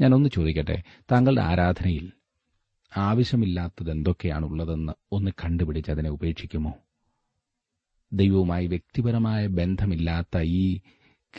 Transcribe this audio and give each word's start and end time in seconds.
ഞാനൊന്ന് 0.00 0.28
ചോദിക്കട്ടെ? 0.34 0.82
താങ്കളുടെ 1.12 1.40
ആരാധനയിൽ 1.40 2.12
ആവശ്യമില്ലാത്തത് 2.96 3.90
എന്തൊക്കെയാണുള്ളതെന്ന് 3.90 4.92
ഒന്ന് 5.12 5.30
കണ്ടുപിടിച്ച് 5.30 5.90
അതിനെ 5.90 6.10
ഉപേക്ഷിക്കുമോ? 6.10 6.74
ദൈവവുമായി 8.12 8.66
വ്യക്തിപരമായ 8.66 9.46
ബന്ധമില്ലാത്ത 9.46 10.38
ഈ 10.38 10.80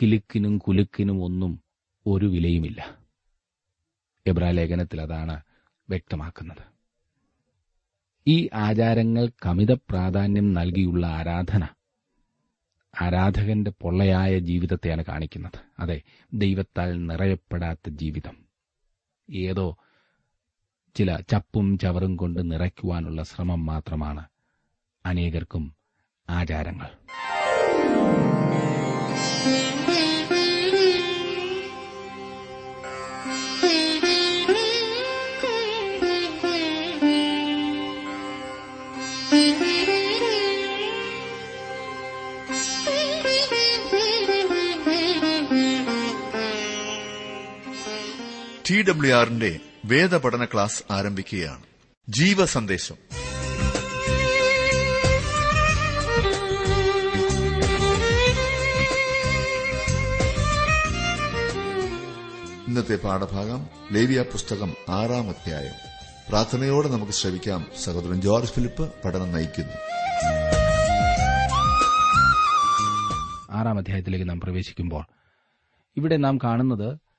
കിലുക്കിനും 0.02 0.58
കുലുക്കിനും 0.58 1.24
ഒന്നും 1.24 1.62
ഒരു 2.06 2.26
വിലയുമില്ല. 2.26 2.98
എബ്രാലേഖനത്തിൽ 4.26 5.00
അതാണ് 5.00 5.42
വ്യക്തമാക്കുന്നത്. 5.88 6.72
ഈ 8.26 8.48
ആചാരങ്ങൾ 8.54 9.28
കമിത 9.46 9.72
പ്രാധാന്യം 9.72 10.52
നൽകിയുള്ള 10.52 11.06
ആരാധന 11.06 11.68
ആരാധകന്റെ 13.00 13.72
പൊള്ളയായ 13.80 14.38
ജീവിതത്തെയാണ് 14.38 15.04
കാണിക്കുന്നത്. 15.04 15.58
അതെ 15.78 16.02
ദൈവത്താൽ 16.34 17.06
നിറയപ്പെടാത്ത 17.06 17.88
ജീവിതം. 17.88 18.41
ഏതോ 19.30 19.76
ചില 20.94 21.16
ചപ്പും 21.16 21.78
ചവറും 21.78 22.16
കൊണ്ട് 22.16 22.52
നിറയ്ക്കുവാനുള്ള 22.52 23.22
ശ്രമം 23.22 23.66
മാത്രമാണ് 23.66 24.24
അനേകർക്കും 25.06 25.74
ആചാരങ്ങൾ. 26.28 26.90
ടി 48.72 48.82
ഡബ്ല്യു 48.82 49.14
ആറിന്റെ 49.14 49.58
വേദപഠന 49.84 50.44
ക്ലാസ് 50.44 50.92
ആരംഭിക്കുകയാണ്. 50.92 51.62
ജീവ 52.08 52.44
സന്ദേശം 52.44 52.94
ഇന്നത്തെ 62.68 62.96
പാഠഭാഗം 62.96 63.66
ലേവിയ 63.92 64.22
പുസ്തകം 64.22 64.74
ആറാം 64.88 65.28
അധ്യായം. 65.28 65.74
പ്രാർത്ഥനയോടെ 66.28 66.88
നമുക്ക് 66.88 67.12
ശ്രവിക്കാം. 67.12 67.66
സഹോദരൻ 67.84 68.20
ജോർജ് 68.20 68.52
ഫിലിപ്പ് 68.52 68.92
പഠനം 69.04 69.32
നയിക്കുന്നു. 69.32 69.72
ആറാം 73.50 73.78
അധ്യായത്തിലേക്ക് 73.78 74.28
നാം 74.28 74.40
പ്രവേശിക്കുമ്പോൾ 74.40 75.04
ഇവിടെ 75.96 76.16
നാം 76.16 76.38
കാണുന്നത് 76.44 77.11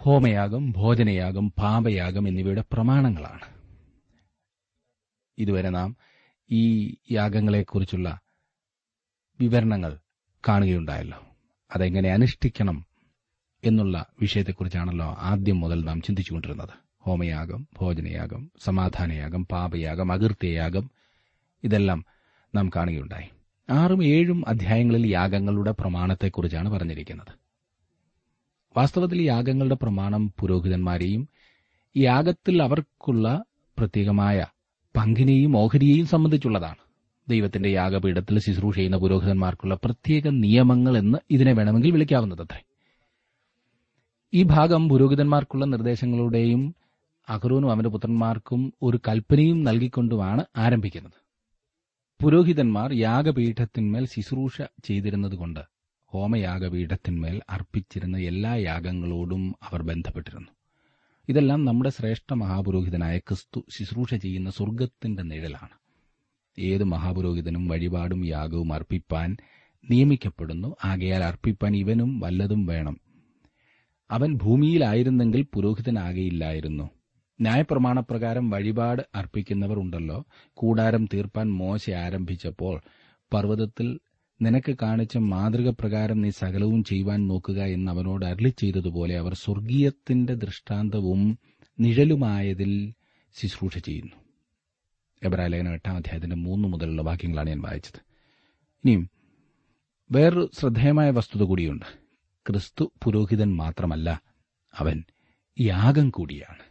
ഹോമയാഗം 0.00 0.72
ഭോജനയാഗം 0.72 1.52
പാപയാഗം 1.58 2.28
എന്നിവയുടെ 2.28 2.64
പ്രമാണങ്ങളാണ്. 2.72 3.40
ഇതുവരെ 5.38 5.70
നാം 5.70 5.96
ഈ 6.50 6.96
യാഗങ്ങളെക്കുറിച്ചുള്ള 7.10 8.20
വിവരണങ്ങൾ 9.40 9.98
കാണുകയുണ്ടായല്ലോ. 10.48 11.18
അതെങ്ങനെ 11.74 12.12
അനുഷ്ഠിക്കണം 12.12 12.86
എന്നുള്ള 13.64 14.06
വിഷയത്തെക്കുറിച്ചാണല്ലോ 14.20 15.06
ആദ്യം 15.18 15.60
മുതൽ 15.60 15.84
നാം 15.84 16.00
ചിന്തിച്ചുകൊണ്ടിരുന്നത്. 16.00 16.68
ഹോമയാഗം 16.98 17.68
ഭോജനയാഗം 17.80 18.50
സമാധാനയാഗം 18.64 19.46
പാപയാഗം 19.46 20.12
അകൃത്യയാഗം 20.12 20.90
ഇതെല്ലാം 21.64 22.04
നാം 22.54 22.70
കാണുകയുണ്ടായി. 22.76 23.28
ആറും 23.70 24.04
ഏഴും 24.04 24.48
അധ്യായങ്ങളിൽ 24.48 25.06
യാഗങ്ങളുടെ 25.06 25.70
പ്രമാണത്തെക്കുറിച്ചാണ് 25.70 26.68
പറഞ്ഞിരിക്കുന്നത്. 26.68 27.47
വാസ്തവത്തിൽ 28.78 29.22
ഈ 29.22 29.24
യാഗങ്ങളുടെ 29.24 29.74
പ്രമാണം 29.74 30.34
പുരോഹിതന്മാരെയും 30.38 31.28
യാഗത്തിൽ 31.96 32.62
അവർക്കുള്ള 32.62 33.44
പ്രത്യേകമായ 33.78 34.46
പങ്കിനെയും 34.96 35.56
ഓഹരിയെയും 35.56 36.06
സംബന്ധിച്ചുള്ളതാണ്. 36.06 36.76
ദൈവത്തിന്റെ 37.28 37.68
യാഗപീഠത്തിൽ 37.68 38.38
ശുശ്രൂഷ 38.38 38.74
ചെയ്യുന്ന 38.74 38.96
പുരോഹിതന്മാർക്കുള്ള 38.96 39.74
പ്രത്യേക 39.84 40.28
നിയമങ്ങൾ 40.28 40.98
എന്ന് 40.98 41.18
ഇതിനെ 41.30 41.52
വേണമെങ്കിൽ 41.52 41.90
വിളിക്കാവുന്നതത്രേ. 41.90 42.62
ഈ 44.34 44.42
ഭാഗം 44.42 44.88
പുരോഹിതന്മാർക്കുള്ള 44.88 45.64
നിർദ്ദേശങ്ങളുടെയും 45.64 46.74
അഹ്റൂനും 47.28 47.70
അവന്റെ 47.70 47.90
പുത്രന്മാർക്കും 47.90 48.72
ഒരു 48.82 49.00
കൽപ്പനയും 49.08 49.64
നൽകിക്കൊണ്ടുമാണ് 49.64 50.44
ആരംഭിക്കുന്നത്. 50.56 51.18
പുരോഹിതന്മാർ 52.22 52.92
യാഗപീഠത്തിന്മേൽ 52.92 54.06
ശുശ്രൂഷ 54.06 54.62
ചെയ്തിരുന്നതുകൊണ്ട് 54.84 55.77
ഹോമയാഗപീഠത്തിന്മേൽ 56.10 57.40
അർപ്പിച്ചിരുന്ന 57.50 58.18
എല്ലാ 58.18 58.54
യാഗങ്ങളോടും 58.54 59.54
അവർ 59.62 59.82
ബന്ധപ്പെട്ടിരുന്നു. 59.82 60.48
ഇതെല്ലാം 61.28 61.64
നമ്മുടെ 61.64 61.90
ശ്രേഷ്ഠ 61.90 62.34
മഹാപുരോഹിതനായ 62.34 63.18
ക്രിസ്തു 63.18 63.64
ശുശ്രൂഷ 63.70 64.14
ചെയ്യുന്ന 64.14 64.50
സ്വർഗത്തിന്റെ 64.50 65.22
നിഴലാണ്. 65.22 65.78
ഏത് 66.58 66.84
മഹാപുരോഹിതനും 66.84 67.68
വഴിപാടും 67.68 68.26
യാഗവും 68.26 68.72
അർപ്പിപ്പാൻ 68.72 69.36
നിയമിക്കപ്പെടുന്നു. 69.90 70.76
ആകയാൽ 70.84 71.24
അർപ്പിപ്പാൻ 71.24 71.76
ഇവനും 71.76 72.20
വല്ലതും 72.20 72.66
വേണം. 72.66 73.00
അവൻ 74.10 74.34
ഭൂമിയിലായിരുന്നെങ്കിൽ 74.34 75.46
പുരോഹിതനാകയില്ലായിരുന്നു. 75.54 76.90
ന്യായപ്രമാണപ്രകാരം 77.40 78.50
വഴിപാട് 78.50 79.02
അർപ്പിക്കുന്നവർ 79.14 79.78
ഉണ്ടല്ലോ. 79.78 80.24
കൂടാരം 80.54 81.06
തീർപ്പാൻ 81.06 81.52
മോശ 81.52 81.90
ആരംഭിച്ചപ്പോൾ 81.90 82.80
പർവതത്തിൽ 83.34 83.98
നിനക്ക് 84.42 84.76
കാണിച്ച 84.82 85.16
മാതൃക 85.16 85.70
പ്രകാരം 85.70 86.20
നീ 86.20 86.30
സകലവും 86.30 86.84
ചെയ്യുവാൻ 86.84 87.28
നോക്കുക 87.28 87.62
എന്ന് 87.62 87.92
അവനോട് 87.92 88.26
അരളി 88.26 88.48
ചെയ്തതുപോലെ 88.48 89.18
അവർ 89.18 89.34
സ്വർഗീയത്തിന്റെ 89.34 90.34
ദൃഷ്ടാന്തവും 90.34 91.38
നിഴലുമായതിൽ 91.80 92.94
ശുശ്രൂഷ 93.34 93.78
ചെയ്യുന്നു. 93.78 94.12
എബ്രാലേഖനം 95.22 95.72
എട്ടാം 95.72 95.96
അധ്യായത്തിന്റെ 95.96 96.36
മൂന്ന് 96.36 96.68
മുതലുള്ള 96.68 97.02
വാക്യങ്ങളാണ് 97.02 97.48
ഞാൻ 97.48 97.60
വായിച്ചത്. 97.60 98.00
ഇനിയും 98.84 99.10
വേറൊരു 100.12 100.50
ശ്രദ്ധേയമായ 100.60 101.10
വസ്തുത 101.10 101.42
കൂടിയുണ്ട്. 101.42 101.86
ക്രിസ്തു 102.46 102.92
പുരോഹിതൻ 103.04 103.56
മാത്രമല്ല 103.56 104.22
അവൻ 104.78 105.04
യാഗം 105.60 106.10
കൂടിയാണ്. 106.10 106.62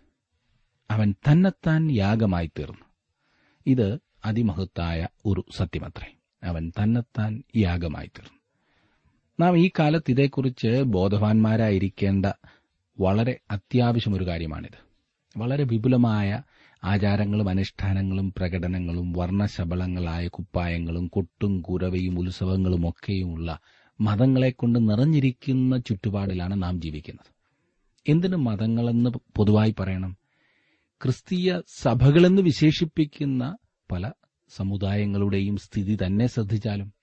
അവൻ 0.91 1.11
തന്നെത്താൻ 1.11 1.91
യാഗമായി 1.91 2.47
തീർന്നു 2.47 2.85
ഇത് 3.65 3.99
അതിമഹത്തായ 4.25 5.07
ഒരു 5.25 5.45
സത്യമത്രേ. 5.55 6.16
അവൻ 6.43 6.71
തന്നെത്താൻ 6.83 7.43
യാഗമായി 7.55 8.07
തീർന്നു 8.07 8.37
നാം 9.39 9.57
ഈ 9.57 9.69
കാലത്ത് 9.79 10.11
ഇതേക്കുറിച്ച് 10.11 10.81
ബോധവാന്മാരായിരിക്കേണ്ട 10.81 12.25
വളരെ 12.99 13.39
അത്യാവശ്യമൊരു 13.51 14.27
കാര്യമാണിത്. 14.27 14.87
വളരെ 15.37 15.63
വിപുലമായ 15.63 16.41
ആചാരങ്ങളും 16.83 17.49
അനുഷ്ഠാനങ്ങളും 17.49 18.33
പ്രകടനങ്ങളും 18.37 19.13
വർണശബളങ്ങളായ 19.13 20.27
കുപ്പായങ്ങളും 20.27 21.07
കൊട്ടും 21.07 21.61
കുരവയും 21.61 22.19
ഉത്സവങ്ങളും 22.19 22.89
ഒക്കെയുമുള്ള 22.89 23.59
മതങ്ങളെക്കൊണ്ട് 24.01 24.89
നിറഞ്ഞിരിക്കുന്ന 24.89 25.77
ചുറ്റുപാടിലാണ് 25.77 26.63
നാം 26.63 26.81
ജീവിക്കുന്നത്. 26.81 27.33
എന്തിന് 28.07 28.35
മതങ്ങളെന്ന് 28.35 29.09
പൊതുവായി 29.35 29.75
പറയണം? 29.79 30.17
ക്രിസ്തീയ 31.03 31.61
സഭകളെന്ന് 31.77 32.41
വിശേഷിപ്പിക്കുന്ന 32.41 33.57
പല 33.91 34.11
സമുദായങ്ങളുടെയും 34.49 35.57
സ്ഥിതി 35.57 35.97
തന്നെ 36.05 36.27
ശ്രദ്ധിച്ചാലും 36.27 36.93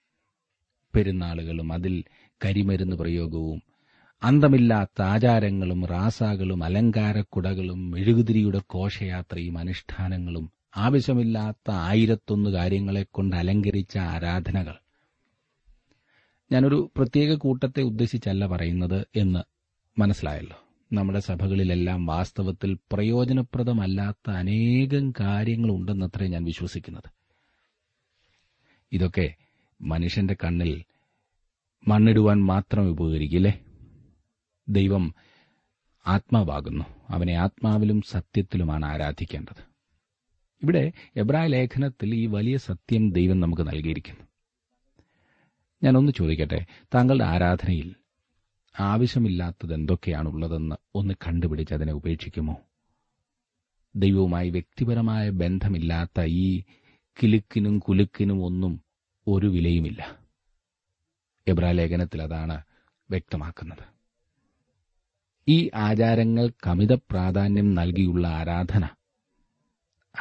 പെരുന്നാളുകളും 0.95 1.73
അതിൽ 1.73 2.05
കരിമരുന്ന് 2.45 2.97
പ്രയോഗവും 2.97 3.63
അന്തമില്ലാത്ത 4.23 5.03
ആചാരങ്ങളും 5.03 5.87
റാസാകളും 5.87 6.65
അലങ്കാരക്കുടകളും 6.65 7.91
മെഴുകുതിരിയുടെ 7.91 8.63
കോശയാത്രയും 8.67 9.59
അനുഷ്ഠാനങ്ങളും 9.59 10.53
ആവശ്യമില്ലാത്ത 10.77 11.71
ആയിരത്തൊന്ന് 11.71 12.51
കാര്യങ്ങളെക്കൊണ്ട് 12.51 13.37
അലങ്കരിച്ച 13.37 13.99
ആരാധനകൾ. 13.99 14.75
ഞാനൊരു 16.53 16.91
പ്രത്യേക 16.97 17.35
കൂട്ടത്തെ 17.35 17.83
ഉദ്ദേശിച്ചല്ല 17.83 18.47
പറയുന്നത് 18.47 19.07
എന്ന് 19.17 19.41
മനസ്സിലായല്ലോ. 20.01 20.57
നമ്മുടെ 20.93 21.19
സഭകളിലെല്ലാം 21.19 22.07
വാസ്തവത്തിൽ 22.07 22.79
പ്രയോജനപ്രദമല്ലാത്ത 22.93 24.31
അനേകം 24.31 25.13
കാര്യങ്ങളുണ്ടെന്നത്രേ 25.21 26.27
ഞാൻ 26.27 26.45
വിശ്വസിക്കുന്നത്. 26.45 27.14
ഇതൊക്കെ 28.95 29.35
മനുഷ്യന്റെ 29.81 30.37
കണ്ണിൽ 30.45 30.85
മണ്ണിടുവാൻ 31.89 32.45
മാത്രം 32.45 32.91
ഉപകരിക്കില്ലേ? 32.91 33.61
ദൈവം 34.69 35.15
ആത്മാവാകുന്നു. 36.07 36.85
അവനെ 37.11 37.33
ആത്മാവിലും 37.33 38.03
സത്യത്തിലുമാണ് 38.03 38.87
ആരാധിക്കേണ്ടത്. 38.87 39.65
ഇവിടെ 40.63 40.93
എബ്രായ 41.17 41.47
ലേഖനത്തിൽ 41.47 42.15
ഈ 42.15 42.27
വലിയ 42.27 42.57
സത്യം 42.57 43.13
ദൈവം 43.13 43.41
നമുക്ക് 43.41 43.63
നൽകിയിരിക്കുന്നു. 43.63 44.21
ഞാനൊന്ന് 45.83 46.13
ചോദിക്കട്ടെ 46.17 46.67
താങ്കളുടെ 46.95 47.25
ആരാധനയിൽ 47.25 47.95
ആവശ്യമില്ലാത്തത് 48.81 49.75
എന്തൊക്കെയാണുള്ളതെന്ന് 49.75 50.77
ഒന്ന് 50.95 51.15
കണ്ടുപിടിച്ച് 51.15 51.75
അതിനെ 51.75 51.93
ഉപേക്ഷിക്കുമോ? 51.93 52.57
ദൈവവുമായി 53.97 54.51
വ്യക്തിപരമായ 54.51 55.31
ബന്ധമില്ലാത്ത 55.31 56.21
ഈ 56.21 56.63
കിലുക്കിനും 57.23 57.79
കുലുക്കിനും 57.79 58.45
ഒന്നും 58.45 58.84
ഒരു 59.29 59.47
വിലയുമില്ല. 59.47 60.19
എബ്രാ 61.49 61.71
ലേഖനത്തിൽ 61.71 62.23
അതാണ് 62.23 62.63
വ്യക്തമാക്കുന്നത്. 63.11 63.95
ഈ 65.49 65.71
ആചാരങ്ങൾ 65.75 66.51
കമിത 66.67 66.93
പ്രാധാന്യം 66.93 67.75
നൽകിയുള്ള 67.75 68.29
ആരാധന 68.29 68.89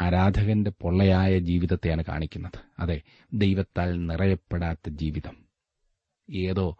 ആരാധകന്റെ 0.01 0.71
പൊള്ളയായ 0.81 1.39
ജീവിതത്തെയാണ് 1.39 2.03
കാണിക്കുന്നത്. 2.07 2.59
അതെ 2.79 3.01
ദൈവത്താൽ 3.33 4.05
നിറയപ്പെടാത്ത 4.07 4.89
ജീവിതം. 4.89 5.37
ഏതോ 6.31 6.77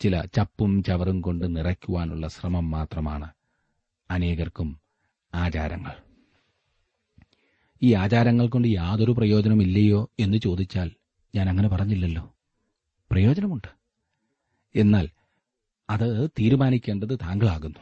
ചില 0.00 0.24
ചപ്പും 0.24 0.82
ചവറും 0.82 1.20
കൊണ്ട് 1.20 1.56
നിറയ്ക്കുവാനുള്ള 1.56 2.28
ശ്രമം 2.28 2.70
മാത്രമാണ് 2.70 3.30
അനേകർക്കും 4.10 4.80
ആചാരങ്ങൾ. 5.34 5.92
ഈ 7.82 7.94
ആചാരങ്ങൾ 7.94 8.48
കൊണ്ട് 8.48 8.68
യാതൊരു 8.68 9.12
പ്രയോജനമില്ലയോ 9.12 10.10
എന്ന് 10.20 10.38
ചോദിച്ചാൽ 10.38 10.90
ഞാൻ 11.34 11.48
അങ്ങനെ 11.48 11.68
പറഞ്ഞില്ലല്ലോ. 11.68 12.34
പ്രയോജനമുണ്ട്. 13.10 13.68
എന്നാൽ 14.74 15.08
അത് 15.90 16.30
തീരുമാനിക്കേണ്ടത് 16.30 17.18
താങ്കളാകുന്നു. 17.22 17.78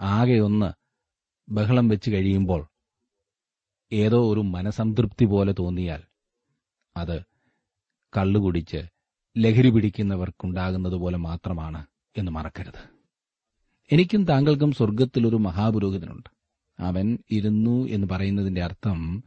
ആകെ 0.00 0.38
ഒന്ന് 0.38 0.72
ബഹളം 1.48 1.88
വെച്ച് 1.88 2.10
കഴിയുമ്പോൾ 2.10 2.66
ഏതോ 3.92 4.32
ഒരു 4.32 4.40
മനസംതൃപ്തി 4.40 5.24
പോലെ 5.24 5.54
തോന്നിയാൽ 5.58 6.02
അത് 6.96 7.22
കള്ളുകുടിച്ച് 8.16 8.82
ലഹരി 9.38 9.70
പിടിക്കുന്നവർക്കുണ്ടാകുന്നത് 9.70 10.94
പോലെ 10.94 11.16
മാത്രമാണ് 11.16 11.86
എന്ന് 12.16 12.32
മറക്കരുത്. 12.32 12.88
എനിക്കും 13.92 14.24
താങ്കൾക്കും 14.24 14.72
സ്വർഗത്തിലൊരു 14.72 15.36
മഹാപുരോഹിതനുണ്ട്. 15.36 16.30
അവൻ 16.82 17.18
ഇരുന്നു 17.30 17.88
എന്ന് 17.88 18.06
പറയുന്നതിന്റെ 18.06 18.62
അർത്ഥം 18.64 19.24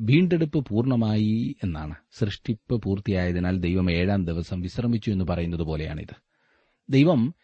വീണ്ടെടുപ്പ് 0.00 0.66
പൂർണമായി 0.68 1.56
എന്നാണ്. 1.64 1.94
സൃഷ്ടിപ്പ് 2.18 2.82
പൂർത്തിയായതിനാൽ 2.82 3.58
ദൈവം 3.58 3.92
ഏഴാം 3.92 4.24
ദിവസം 4.24 4.60
വിശ്രമിച്ചു 4.60 5.10
എന്ന് 5.10 5.24
പറയുന്നത് 5.24 5.60
പോലെയാണിത്. 5.60 6.14
ദൈവം 6.90 7.34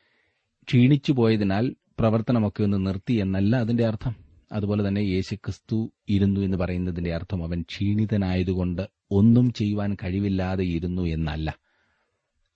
ക്ഷീണിച്ചു 0.68 1.12
പോയതിനാൽ 1.12 1.76
പ്രവർത്തനമൊക്കെ 1.98 2.62
ഒന്ന് 2.62 2.86
നിർത്തി 2.86 3.12
എന്നല്ല 3.14 3.56
അതിന്റെ 3.56 3.86
അർത്ഥം. 3.86 4.16
അതുപോലെ 4.52 4.88
തന്നെ 4.88 5.00
യേശുക്രിസ്തു 5.00 5.92
ഇരുന്നു 6.08 6.40
എന്ന് 6.40 6.56
പറയുന്നതിന്റെ 6.56 7.14
അർത്ഥം 7.14 7.44
അവൻ 7.44 7.62
ക്ഷീണിതനായതുകൊണ്ട് 7.62 8.90
ഒന്നും 9.10 9.52
ചെയ്യുവാൻ 9.52 9.94
കഴിവില്ലാതെ 9.94 10.64
ഇരുന്നു 10.64 11.02
എന്നല്ല. 11.02 11.58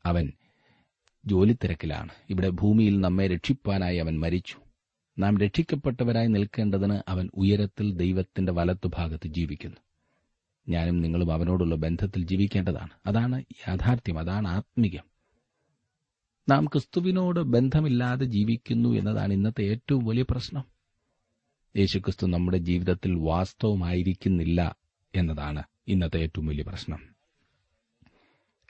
അവൻ 0.06 0.32
ജോലി 1.26 1.56
തിരക്കിലാണ് 1.64 2.08
ഇവിടെ 2.30 2.48
ഭൂമിയിൽ 2.48 3.00
നമ്മെ 3.00 3.26
രക്ഷിപ്പാനായി 3.26 3.96
അവൻ 3.96 4.20
മരിച്ചു. 4.20 4.56
നാം 5.18 5.38
രക്ഷിക്കപ്പെട്ടവരായി 5.38 6.26
നിൽക്കേണ്ടതിന് 6.26 6.98
അവൻ 7.08 7.30
ഉയരത്തിൽ 7.34 7.94
ദൈവത്തിന്റെ 7.94 8.52
വലത്തുഭാഗത്ത് 8.52 9.28
ജീവിക്കുന്നു. 9.28 9.76
ഞാനും 10.68 11.00
നിങ്ങളും 11.00 11.32
അവനോടുള്ള 11.32 11.74
ബന്ധത്തിൽ 11.74 12.26
ജീവിക്കേണ്ടതാണ്. 12.26 12.90
അതാണ് 13.06 13.42
യാഥാർത്ഥ്യം 13.68 14.18
അതാണ് 14.18 14.48
ആത്മീയം 14.48 15.10
നാം 16.48 16.64
ക്രിസ്തുവിനോട് 16.64 17.40
ബന്ധമില്ലാതെ 17.40 18.24
ജീവിക്കുന്നു 18.24 18.88
എന്നതാണ് 18.88 19.32
ഇന്നത്തെ 19.32 19.62
ഏറ്റവും 19.62 20.04
വലിയ 20.04 20.24
പ്രശ്നം. 20.30 20.64
യേശുക്രിസ്തു 21.76 22.26
നമ്മുടെ 22.26 22.58
ജീവിതത്തിൽ 22.58 23.14
വാസ്തവമായിരിക്കുന്നില്ല 23.14 24.76
എന്നതാണ് 25.14 25.62
ഇന്നത്തെ 25.88 26.18
ഏറ്റവും 26.18 26.46
വലിയ 26.46 26.62
പ്രശ്നം. 26.62 26.98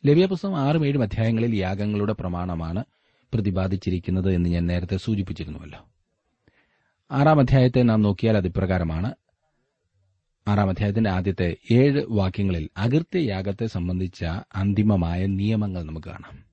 ലവ്യപുസ്തകം 0.06 0.58
ആറും 0.58 0.86
ഏഴും 0.86 1.02
അധ്യായങ്ങളിൽ 1.02 1.56
യാഗങ്ങളുടെ 1.56 2.12
പ്രമാണമാണ് 2.12 2.84
പ്രതിപാദിച്ചിരിക്കുന്നത് 3.32 4.34
എന്ന് 4.34 4.48
ഞാൻ 4.48 4.66
നേരത്തെ 4.66 4.96
സൂചിപ്പിച്ചിരുന്നുവല്ലോ. 4.96 5.88
ആറാം 7.10 7.40
അധ്യായത്തെ 7.40 7.82
നാം 7.82 8.02
നോക്കിയാൽ 8.02 8.36
അത് 8.36 8.46
ഇപ്രകാരമാണ് 8.46 9.14
ആറാം 10.50 10.68
അധ്യായത്തിന്റെ 10.68 11.10
ആദ്യത്തെ 11.10 11.56
ഏഴ് 11.70 12.06
വാക്യങ്ങളിൽ 12.08 12.68
അകൃത്യയാഗത്തെ 12.76 13.66
സംബന്ധിച്ച 13.66 14.24
അന്തിമമായ 14.54 15.26
നിയമങ്ങൾ 15.26 15.82
നമുക്ക് 15.82 16.08
കാണാം. 16.08 16.44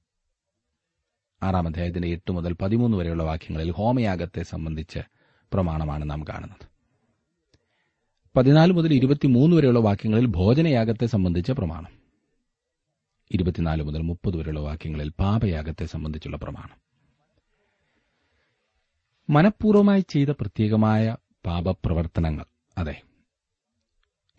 ആറാം 1.43 1.67
അധ്യായത്തിന്റെ 1.67 2.07
എട്ട് 2.07 2.31
മുതൽ 2.31 2.53
പതിമൂന്ന് 2.53 2.97
വരെയുള്ള 2.97 3.23
വാക്യങ്ങളിൽ 3.23 3.71
ഹോമയാഗത്തെ 3.71 4.43
സംബന്ധിച്ച് 4.43 4.99
പ്രമാണമാണ് 5.53 6.09
നാം 6.09 6.23
കാണുന്നത്. 6.23 6.67
പതിനാല് 8.35 8.71
മുതൽ 8.71 8.93
ഇരുപത്തിമൂന്ന് 8.93 9.55
വരെയുള്ള 9.55 9.79
വാക്യങ്ങളിൽ 9.79 10.25
ഭോജനയാഗത്തെ 10.25 11.05
സംബന്ധിച്ച 11.05 11.51
പ്രമാണം. 11.51 11.91
ഇരുപത്തിനാല് 13.31 13.83
മുതൽ 13.83 14.01
മുപ്പത് 14.01 14.37
വരെയുള്ള 14.37 14.59
വാക്യങ്ങളിൽ 14.59 15.09
പാപയാഗത്തെ 15.09 15.85
സംബന്ധിച്ചുള്ള 15.85 16.37
പ്രമാണം. 16.37 16.77
മനഃപൂർവമായി 19.29 20.05
ചെയ്ത 20.09 20.29
പ്രത്യേകമായ 20.29 21.15
പാപപ്രവർത്തനങ്ങൾ. 21.45 22.45
അതെ 22.77 23.01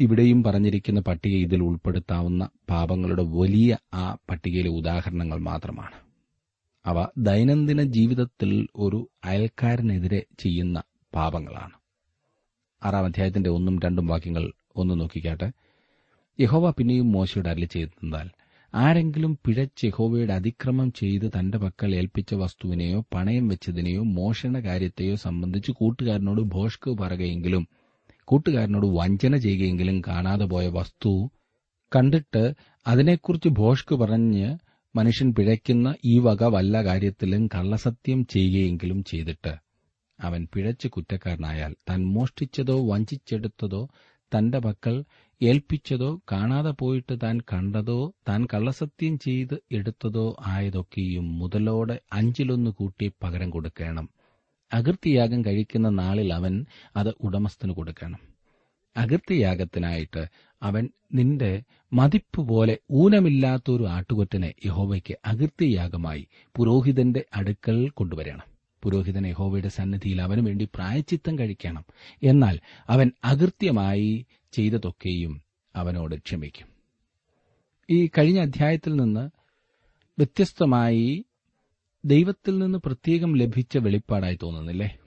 ഇവിടെയും 0.00 0.42
പറഞ്ഞിരിക്കുന്ന 0.42 1.00
പട്ടിക 1.00 1.36
ഇതിൽ 1.36 1.62
ഉൾപ്പെടുത്താവുന്ന 1.62 2.42
പാപങ്ങളുടെ 2.70 3.22
വലിയ 3.22 3.70
ആ 3.94 4.16
പട്ടികയിലെ 4.30 4.70
ഉദാഹരണങ്ങൾ 4.70 5.38
മാത്രമാണ്. 5.40 5.96
അവ 6.86 6.98
ദൈനംദിന 7.18 7.82
ജീവിതത്തിൽ 7.82 8.50
ഒരു 8.76 9.08
അയൽക്കാരനെതിരെ 9.24 10.26
ചെയ്യുന്ന 10.38 10.78
പാപങ്ങളാണ്. 11.12 11.74
ആറാം 12.82 13.04
അധ്യായത്തിന്റെ 13.04 13.50
ഒന്നും 13.50 13.78
രണ്ടും 13.84 14.06
വാക്യങ്ങൾ 14.06 14.44
ഒന്ന് 14.76 15.00
നോക്കിക്കാട്ടെ. 15.00 15.48
യഹോവ 16.38 16.70
പിന്നെയും 16.70 17.12
മോശയുടെ 17.12 17.50
അരളി 17.50 17.66
ചെയ്തെന്നാൽ 17.66 18.28
ആരെങ്കിലും 18.74 19.38
പിഴച്ച് 19.46 19.86
യഹോവയുടെ 19.86 20.32
അതിക്രമം 20.32 20.92
ചെയ്ത് 20.92 21.26
തന്റെ 21.38 21.58
പക്കൽ 21.58 21.94
ഏൽപ്പിച്ച 21.94 22.34
വസ്തുവിനെയോ 22.34 23.04
പണയം 23.14 23.48
വെച്ചതിനെയോ 23.48 24.02
മോഷണ 24.02 24.60
കാര്യത്തെയോ 24.60 25.14
സംബന്ധിച്ച് 25.16 25.72
കൂട്ടുകാരനോട് 25.72 26.40
ഭോഷ്ക് 26.54 26.90
പറയുകയെങ്കിലും 27.00 27.64
കൂട്ടുകാരനോട് 28.28 28.86
വഞ്ചന 28.98 29.36
ചെയ്യുകയെങ്കിലും 29.36 29.98
കാണാതെ 30.00 30.44
പോയ 30.44 30.66
വസ്തു 30.68 31.12
കണ്ടിട്ട് 31.92 32.42
അതിനെക്കുറിച്ച് 32.86 33.48
ഭോഷ്ക് 33.60 33.94
പറഞ്ഞ് 33.94 34.48
മനുഷ്യൻ 34.94 35.28
പിഴയ്ക്കുന്ന 35.32 35.88
ഈ 36.04 36.18
വക 36.18 36.42
വല്ല 36.46 36.76
കാര്യത്തിലും 36.84 37.42
കള്ളസത്യം 37.54 38.20
ചെയ്യുകയെങ്കിലും 38.26 39.00
ചെയ്തിട്ട് 39.02 39.52
അവൻ 40.18 40.42
പിഴച്ച് 40.54 40.88
കുറ്റക്കാരനായാൽ 40.88 41.72
താൻ 41.88 42.00
മോഷ്ടിച്ചതോ 42.14 42.76
വഞ്ചിച്ചെടുത്തതോ 42.90 43.82
തന്റെ 44.32 44.58
പക്കൽ 44.58 44.96
ഏൽപ്പിച്ചതോ 45.40 46.08
കാണാതെ 46.32 46.72
പോയിട്ട് 46.80 47.14
താൻ 47.22 47.36
കണ്ടതോ 47.52 47.98
താൻ 48.28 48.40
കള്ളസത്യം 48.52 49.18
ചെയ്ത് 49.18 49.56
എടുത്തതോ 49.70 50.24
ആയതൊക്കെയും 50.46 51.26
മുതലോടെ 51.40 51.96
അഞ്ചിലൊന്ന് 52.12 52.70
കൂട്ടി 52.70 53.06
പകരം 53.22 53.50
കൊടുക്കണം. 53.50 54.06
അകൃത്യയാഗം 54.72 55.44
കഴിക്കുന്ന 55.44 55.88
നാളിൽ 55.88 56.34
അവൻ 56.34 56.66
അത് 56.96 57.14
ഉടമസ്ഥന് 57.20 57.72
കൊടുക്കണം. 57.72 58.18
അകൃത്യയാഗത്തിനായിട്ട് 58.96 60.26
അവൻ 60.62 60.88
നിന്റെ 61.14 61.62
മതിപ്പ് 61.92 62.48
പോലെ 62.48 62.78
ഊനമില്ലാത്തൊരു 62.90 63.88
ആട്ടുകൊറ്റനെ 63.88 64.54
യഹോവയ്ക്ക് 64.66 65.16
അകൃത്യയാഗമായി 65.24 66.28
പുരോഹിതന്റെ 66.56 67.24
അടുക്കൽ 67.34 67.88
കൊണ്ടുവരണം. 67.88 68.58
പുരോഹിതൻ 68.82 69.26
യഹോവയുടെ 69.26 69.68
സന്നിധിയിൽ 69.68 70.22
അവനു 70.22 70.42
വേണ്ടി 70.42 70.68
പ്രായച്ചിത്തം 70.74 71.38
കഴിക്കണം. 71.38 71.84
എന്നാൽ 72.22 72.58
അവൻ 72.88 73.12
അകൃത്യമായി 73.24 74.26
ചെയ്തതൊക്കെയും 74.52 75.42
അവനോട് 75.76 76.16
ക്ഷമിക്കും. 76.16 76.66
ഈ 77.90 78.06
കഴിഞ്ഞ 78.06 78.40
അധ്യായത്തിൽ 78.40 78.96
നിന്ന് 78.96 79.30
വ്യത്യസ്തമായി 80.18 81.24
ദൈവത്തിൽ 82.04 82.58
നിന്ന് 82.58 82.78
പ്രത്യേകം 82.78 83.36
ലഭിച്ച 83.36 83.78
വെളിപ്പാടായി 83.78 84.38
തോന്നുന്നില്ലേ? 84.42 84.98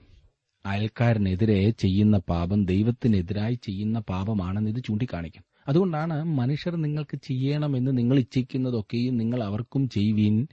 അയൽക്കാരനെതിരെ 0.66 1.70
ചെയ്യുന്ന 1.70 2.18
പാപം 2.18 2.64
ദൈവത്തിനെതിരായി 2.64 3.54
ചെയ്യുന്ന 3.54 4.00
പാപമാണെന്ന് 4.00 4.70
ഇത് 4.70 4.84
ചൂണ്ടിക്കാണിക്കും. 4.84 5.42
അതുകൊണ്ടാണ് 5.68 6.24
മനുഷ്യർ 6.24 6.76
നിങ്ങൾക്ക് 6.76 7.16
ചെയ്യണമെന്ന് 7.16 7.98
നിങ്ങൾ 7.98 8.18
ഇച്ഛിക്കുന്നതൊക്കെയും 8.18 9.16
നിങ്ങൾ 9.16 9.44
അവർക്കും 9.44 9.88
ചെയ്യുവീൻ. 9.88 10.46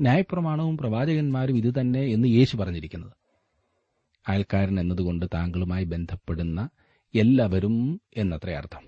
ന്യായപ്രമാണവും 0.00 0.76
പ്രവാചകന്മാരും 0.76 1.56
ഇത് 1.56 1.80
തന്നെ 1.80 2.00
എന്ന് 2.00 2.28
യേശു 2.28 2.56
പറഞ്ഞിരിക്കുന്നത്. 2.56 3.12
അയൽക്കാരൻ 4.28 4.80
എന്നതുകൊണ്ട് 4.80 5.26
താങ്കളുമായി 5.34 5.84
ബന്ധപ്പെടുന്ന 5.84 6.68
എല്ലാവരും 7.14 8.00
എന്നത്രേ 8.16 8.54
അർത്ഥം. 8.54 8.82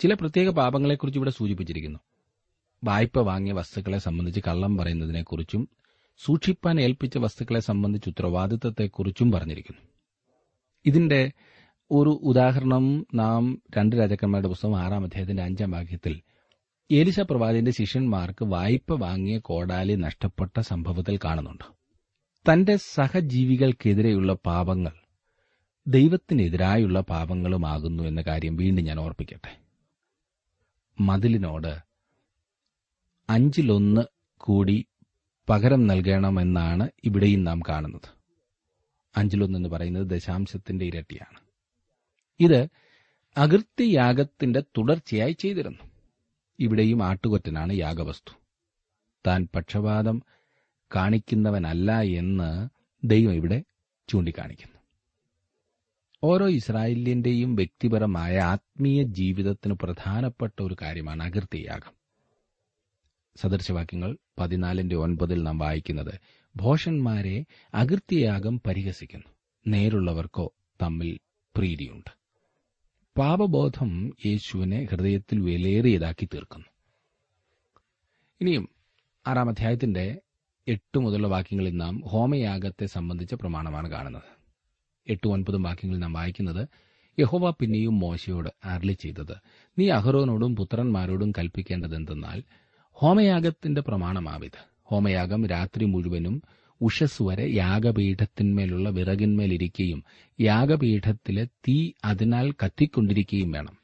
ചില 0.00 0.14
പ്രത്യേക 0.14 0.50
പാപങ്ങളെക്കുറിച്ച് 0.50 1.18
ഇവിടെ 1.18 1.30
സൂചിപ്പിച്ചിരിക്കുന്നു. 1.30 1.98
വായ്പ 2.84 3.18
വാങ്ങിയ 3.18 3.52
വസ്തുക്കളെ 3.52 3.98
സംബന്ധിച്ച് 3.98 4.40
കള്ളം 4.48 4.76
പറയുന്നതിനെക്കുറിച്ചും 4.76 5.68
സൂക്ഷിപ്പാൻ 6.24 6.80
ഏൽപ്പിച്ച 6.80 7.18
വസ്തുക്കളെ 7.18 7.60
സംബന്ധിച്ച് 7.60 8.08
ഉത്തരവാദിത്തത്തെക്കുറിച്ചും 8.08 9.32
പറഞ്ഞിരിക്കുന്നു. 9.32 9.80
ഇതിന്റെ 10.86 11.32
ഒരു 11.90 12.10
ഉദാഹരണം 12.10 13.06
നാം 13.14 13.62
രണ്ട് 13.76 13.96
രാജാക്കന്മാരുടെ 13.96 14.48
പുസ്തകം 14.48 14.76
ആറാം 14.76 15.04
അധ്യായത്തിന്റെ 15.04 15.42
അഞ്ചാം 15.42 15.70
വാക്യത്തിൽ 15.70 16.22
ഏലിശ 16.92 17.20
പ്രവാചകന്റെ 17.20 17.70
ശിഷ്യന്മാർക്ക് 17.70 18.44
വായ്പ 18.44 18.92
വാങ്ങിയ 18.92 19.38
കോടാലി 19.38 19.94
നഷ്ടപ്പെട്ട 19.94 20.60
സംഭവത്തിൽ 20.60 21.18
കാണുന്നുണ്ട്. 21.24 21.64
തന്റെ 22.52 22.76
സഹജീവികൾക്കെതിരെയുള്ള 22.76 24.34
പാപങ്ങൾ 24.34 24.92
ദൈവത്തിനെതിരായുള്ള 25.86 27.00
പാപങ്ങളുമാകുന്നു 27.00 28.02
എന്ന 28.02 28.22
കാര്യം 28.22 28.56
വീണ്ടും 28.56 28.84
ഞാൻ 28.84 29.00
ഓർപ്പിക്കട്ടെ. 29.00 29.60
മതിലിനോട് 31.00 31.91
അഞ്ചിലൊന്ന് 33.32 34.00
കൂടി 34.36 34.86
പകരം 35.48 35.86
നൽകണമെന്നാണ് 35.86 36.88
ഇവിടെയും 37.04 37.44
നാം 37.44 37.60
കാണുന്നത്. 37.68 38.08
അഞ്ചിലൊന്ന് 39.16 39.58
എന്ന് 39.58 39.68
പറയുന്നത് 39.68 40.06
ദശാംശത്തിന്റെ 40.06 40.84
ഇരട്ടിയാണ്. 40.84 41.38
ഇത് 42.40 42.68
അകൃത്യയാഗത്തിന്റെ 43.36 44.60
തുടർച്ചയായി 44.60 45.32
ചെയ്തിരുന്നു. 45.32 45.90
ഇവിടെയും 46.58 47.02
ആട്ടുകൊറ്റനാണ് 47.02 47.72
യാഗവസ്തു. 47.72 48.34
താൻ 49.26 49.48
പക്ഷപാതം 49.54 50.22
കാണിക്കുന്നവനല്ല 50.96 52.00
എന്ന് 52.00 52.68
ദൈവം 53.04 53.32
ഇവിടെ 53.32 53.62
ചൂണ്ടിക്കാണിക്കുന്നു. 54.08 54.78
ഓരോ 56.24 56.48
ഇസ്രായേലിന്റെയും 56.48 57.54
വ്യക്തിപരമായ 57.54 58.38
ആത്മീയ 58.38 59.02
ജീവിതത്തിന് 59.02 59.74
പ്രധാനപ്പെട്ട 59.74 60.62
ഒരു 60.62 60.76
കാര്യമാണ് 60.82 61.22
അകൃത്യയാഗം. 61.22 62.01
സദൃശവാക്യങ്ങൾ 63.36 64.18
പതിനാലിന്റെ 64.38 64.96
ഒൻപതിൽ 64.96 65.42
നാം 65.42 65.58
വായിക്കുന്നത് 65.58 66.20
ഭോഷന്മാരെ 66.56 67.44
അകൃത്യയാഗം 67.74 68.60
പരിഹസിക്കുന്നു. 68.66 69.26
നേരുള്ളവർക്കോ 69.66 70.52
തമ്മിൽ 70.82 71.18
പ്രീതിയുണ്ട്. 71.56 72.10
പാപബോധം 73.18 74.12
യേശുവിനെ 74.26 74.88
ഹൃദയത്തിൽ 74.90 75.40
വിലയേറിയതാക്കി 75.40 76.24
തീർക്കുന്നു. 76.24 76.66
ഇനിയും 78.40 78.68
ആറാം 79.26 79.48
അധ്യായത്തിന്റെ 79.48 80.20
എട്ട് 80.68 80.98
മുതലുള്ള 80.98 81.28
വാക്യങ്ങളിൽ 81.28 81.76
നാം 81.76 82.00
ഹോമയാഗത്തെ 82.00 82.86
സംബന്ധിച്ച 82.86 83.34
പ്രമാണമാണ് 83.34 83.90
കാണുന്നത്. 83.90 84.42
എട്ട് 85.08 85.28
ഒൻപതും 85.28 85.62
വാക്യങ്ങളിൽ 85.62 86.00
നാം 86.00 86.12
വായിക്കുന്നത് 86.12 86.68
യഹോവ 87.20 87.50
പിന്നെയും 87.50 87.98
മോശയോട് 87.98 88.48
അരളി 88.64 88.92
ചെയ്തത് 88.92 89.34
നീ 89.78 89.88
അഹ്റോനോടും 89.88 90.56
പുത്രന്മാരോടും 90.56 91.30
കൽപ്പിക്കേണ്ടതെന്തെന്നാൽ 91.30 92.42
ഹോമയാഗത്തിന്റെ 92.96 93.80
പ്രമാണമാവിത്. 93.80 94.58
ഹോമയാഗം 94.82 95.46
രാത്രി 95.46 95.84
മുഴുവനും 95.84 96.42
ഉഷസ് 96.80 97.22
വരെ 97.22 97.54
യാഗപീഠത്തിന്മേലുള്ള 97.54 98.88
വിറകിന്മേലിരിക്കുകയും 98.88 100.04
യാഗപീഠത്തിലെ 100.40 101.44
തീ 101.44 101.92
അതിനാൽ 102.04 102.52
കത്തിക്കൊണ്ടിരിക്കുകയും 102.52 103.50
വേണം. 103.50 103.76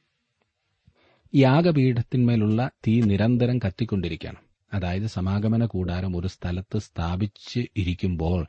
യാഗപീഠത്തിന്മേലുള്ള 1.34 2.70
തീ 2.86 3.00
നിരന്തരം 3.00 3.58
കത്തിക്കൊണ്ടിരിക്കണം. 3.58 4.42
അതായത് 4.72 5.06
സമാഗമന 5.06 5.66
കൂടാരം 5.66 6.16
ഒരു 6.16 6.28
സ്ഥലത്ത് 6.28 6.78
സ്ഥാപിച്ച് 6.78 7.60
ഇരിക്കുമ്പോൾ 7.76 8.46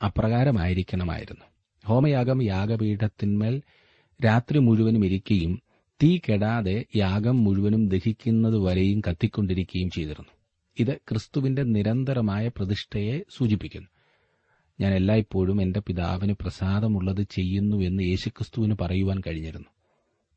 അപ്രകാരമായിരിക്കണമായിരുന്നു. 0.00 1.44
ഹോമയാഗം 1.84 2.42
യാഗപീഠത്തിന്മേൽ 2.42 3.62
രാത്രി 4.24 4.58
മുഴുവനും 4.58 5.04
ഇരിക്കുകയും 5.04 5.52
തീ 6.02 6.18
കെടാതെ 6.18 6.84
യാഗം 6.96 7.44
മുഴുവനും 7.44 7.88
ദഹിക്കുന്നതുവരെയും 7.88 9.02
കത്തിക്കൊണ്ടിരിക്കുകയും 9.10 9.90
ചെയ്തിരുന്നു. 9.90 10.28
ഇത് 10.80 10.96
ക്രിസ്തുവിന്റെ 10.96 11.62
നിരന്തരമായ 11.62 12.48
പ്രതിഷ്ഠയെ 12.48 13.20
സൂചിപ്പിക്കുന്നു. 13.36 13.88
ഞാൻ 14.80 14.94
എല്ലായ്പ്പോഴും 14.94 15.62
എന്റെ 15.62 15.80
പിതാവിന് 15.80 16.32
പ്രസാദമുള്ളത് 16.32 17.26
ചെയ്യുന്നു 17.30 17.76
എന്ന് 17.76 18.02
യേശുക്രിസ്തുവിന് 18.02 18.74
പറയുവാൻ 18.80 19.22
കഴിഞ്ഞിരുന്നു. 19.26 19.66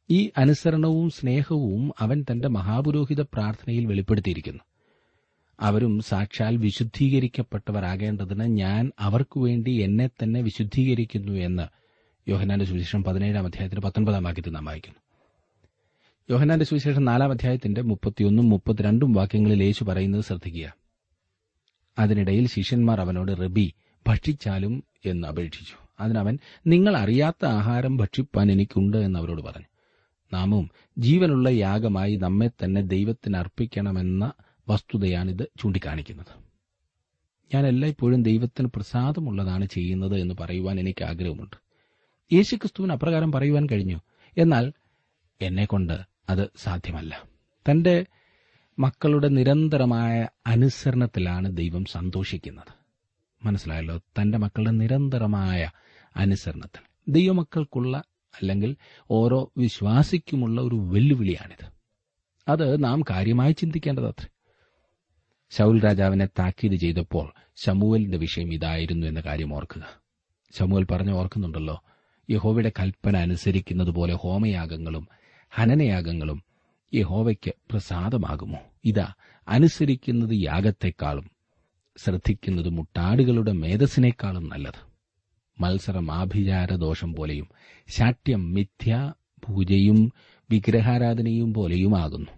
ഈ 0.09 0.29
അനുസരണവും 0.37 1.09
സ്നേഹവും 1.09 1.93
അവൻ 1.99 2.25
തന്റെ 2.31 2.47
മഹാപുരോഹിത 2.47 3.21
പ്രാർത്ഥനയിൽ 3.21 3.85
വെളിപ്പെടുത്തിയിരിക്കുന്നു. 3.85 4.59
അവരും 5.59 5.99
സാക്ഷാൽ 5.99 6.57
വിശുദ്ധീകരിക്കപ്പെട്ടവരാകേണ്ടതിന് 6.57 8.43
ഞാൻ 8.43 8.91
അവർക്കുവേണ്ടി 8.99 9.71
എന്നെ 9.71 10.07
തന്നെ 10.07 10.41
വിശുദ്ധീകരിക്കുന്നു 10.41 11.31
എന്ന് 11.31 11.63
യോഹനാന്റെ 12.29 12.65
സുവിശേഷം 12.65 13.03
പതിനേഴാം 13.03 13.45
അധ്യായത്തിന് 13.45 13.81
പത്തൊൻപതാം 13.81 14.23
വാക്യത്തിൽ 14.23 14.51
നാം 14.51 14.65
വായിക്കുന്നു. 14.65 14.99
യോഹനാന്റെ 16.31 16.65
സുവിശേഷം 16.65 17.05
നാലാം 17.05 17.31
അധ്യായത്തിന്റെ 17.31 17.81
മുപ്പത്തിയൊന്നും 17.81 18.49
മുപ്പത്തിരണ്ടും 18.49 19.13
വാക്യങ്ങളിൽ 19.13 19.63
യേശു 19.63 19.83
പറയുന്നത് 19.83 20.21
ശ്രദ്ധിക്കുക. 20.21 20.73
അതിനിടയിൽ 21.99 22.47
ശിഷ്യന്മാർ 22.47 23.01
അവനോട് 23.01 23.31
റബി 23.31 23.73
ഭക്ഷിച്ചാലും 24.07 24.83
എന്ന് 25.05 25.27
അപേക്ഷിച്ചു. 25.27 25.87
അതിനവൻ 25.99 26.37
നിങ്ങൾ 26.67 26.97
അറിയാത്ത 26.97 27.45
ആഹാരം 27.45 27.97
ഭക്ഷിപ്പാൻ 27.97 28.51
എനിക്കുണ്ട് 28.51 28.97
എന്ന് 28.97 29.19
അവരോട് 29.19 29.41
പറഞ്ഞു. 29.41 29.65
നാമവും 30.33 30.69
ജീവനുള്ള 30.97 31.49
യാഗമായി 31.49 32.15
നമ്മെ 32.15 32.47
തന്നെ 32.47 32.81
ദൈവത്തിന് 32.81 33.37
അർപ്പിക്കണമെന്ന 33.37 34.31
വസ്തുതയാണിത് 34.69 35.49
ചൂണ്ടിക്കാണിക്കുന്നത്. 35.61 36.49
ഞാൻ 37.55 37.67
എല്ലായ്പ്പോഴും 37.67 38.23
ദൈവത്തിന് 38.23 38.67
പ്രസാദമുള്ളതാണ് 38.75 39.65
ചെയ്യുന്നത് 39.65 40.15
എന്ന് 40.17 40.35
പറയുവാൻ 40.39 40.79
എനിക്ക് 40.79 41.03
ആഗ്രഹമുണ്ട്. 41.03 41.55
യേശുക്രിസ്തുവിന് 42.33 42.93
അപ്രകാരം 42.93 43.31
പറയുവാൻ 43.31 43.67
കഴിഞ്ഞു. 43.71 44.01
എന്നാൽ 44.37 44.73
എന്നെക്കൊണ്ട് 45.41 46.09
അത് 46.29 46.49
സാധ്യമല്ല. 46.57 47.23
തന്റെ 47.71 48.05
മക്കളുടെ 48.79 49.27
നിരന്തരമായ 49.27 50.27
അനുസരണത്തിലാണ് 50.47 51.57
ദൈവം 51.57 51.85
സന്തോഷിക്കുന്നത്. 51.85 52.79
മനസ്സിലായല്ലോ? 53.45 53.97
തന്റെ 53.97 54.37
മക്കളുടെ 54.37 54.71
നിരന്തരമായ 54.71 55.71
അനുസരണത്തിൽ. 56.17 56.81
ദൈവമക്കൾക്കുള്ള 57.07 58.03
അല്ലെങ്കിൽ 58.41 58.75
ഓരോ 59.11 59.51
വിശ്വാസിക്കുമുള്ള 59.57 60.61
ഒരു 60.61 60.75
വെല്ലുവിളിയാണിത്. 60.75 61.71
അത് 62.47 62.83
നാം 62.83 63.03
കാര്യമായി 63.09 63.51
ചിന്തിക്കേണ്ടതത്രേ. 63.51 64.27
ശൗൽ 65.51 65.85
രാജാവിനെ 65.85 66.25
താക്കീത് 66.25 66.73
ചെയ്തപ്പോൾ 66.73 67.33
ശമുവലിന്റെ 67.55 68.17
വിഷയം 68.17 68.53
ഇതായിരുന്നു 68.53 69.07
എന്ന 69.07 69.19
കാര്യം 69.19 69.53
ഓർക്കുക. 69.53 70.01
ശമുവൽ 70.53 70.83
പറഞ്ഞു 70.83 71.13
ഓർക്കുന്നുണ്ടല്ലോ 71.13 71.83
യഹോവയുടെ 72.29 72.71
കൽപ്പന 72.79 73.17
അനുസരിക്കുന്നതുപോലെ 73.17 74.13
ഹോമയാഗങ്ങളും 74.13 75.07
ഹനനയാഗങ്ങളും 75.49 76.43
യഹോവയ്ക്ക് 76.93 77.53
പ്രസാദമാകുമോ? 77.71 78.57
ഇതാ 78.85 79.13
അനുസരിക്കുന്നത് 79.47 80.33
യാഗത്തെക്കാളും 80.33 81.31
ശ്രദ്ധിക്കുന്നത് 81.97 82.69
മുട്ടാടുകളുടെ 82.69 83.51
മേധസ്സിനേക്കാളും 83.51 84.49
നല്ലത്. 84.49 84.89
മത്സരം 85.61 86.11
ആഭിചാരദോഷം 86.11 87.15
പോലെയും 87.15 87.49
ശാഠ്യം 87.87 88.53
മിഥ്യ 88.53 89.13
പൂജയും 89.45 90.11
വിഗ്രഹാരാധനയും 90.51 91.53
പോലെയുമാകുന്നു. 91.53 92.31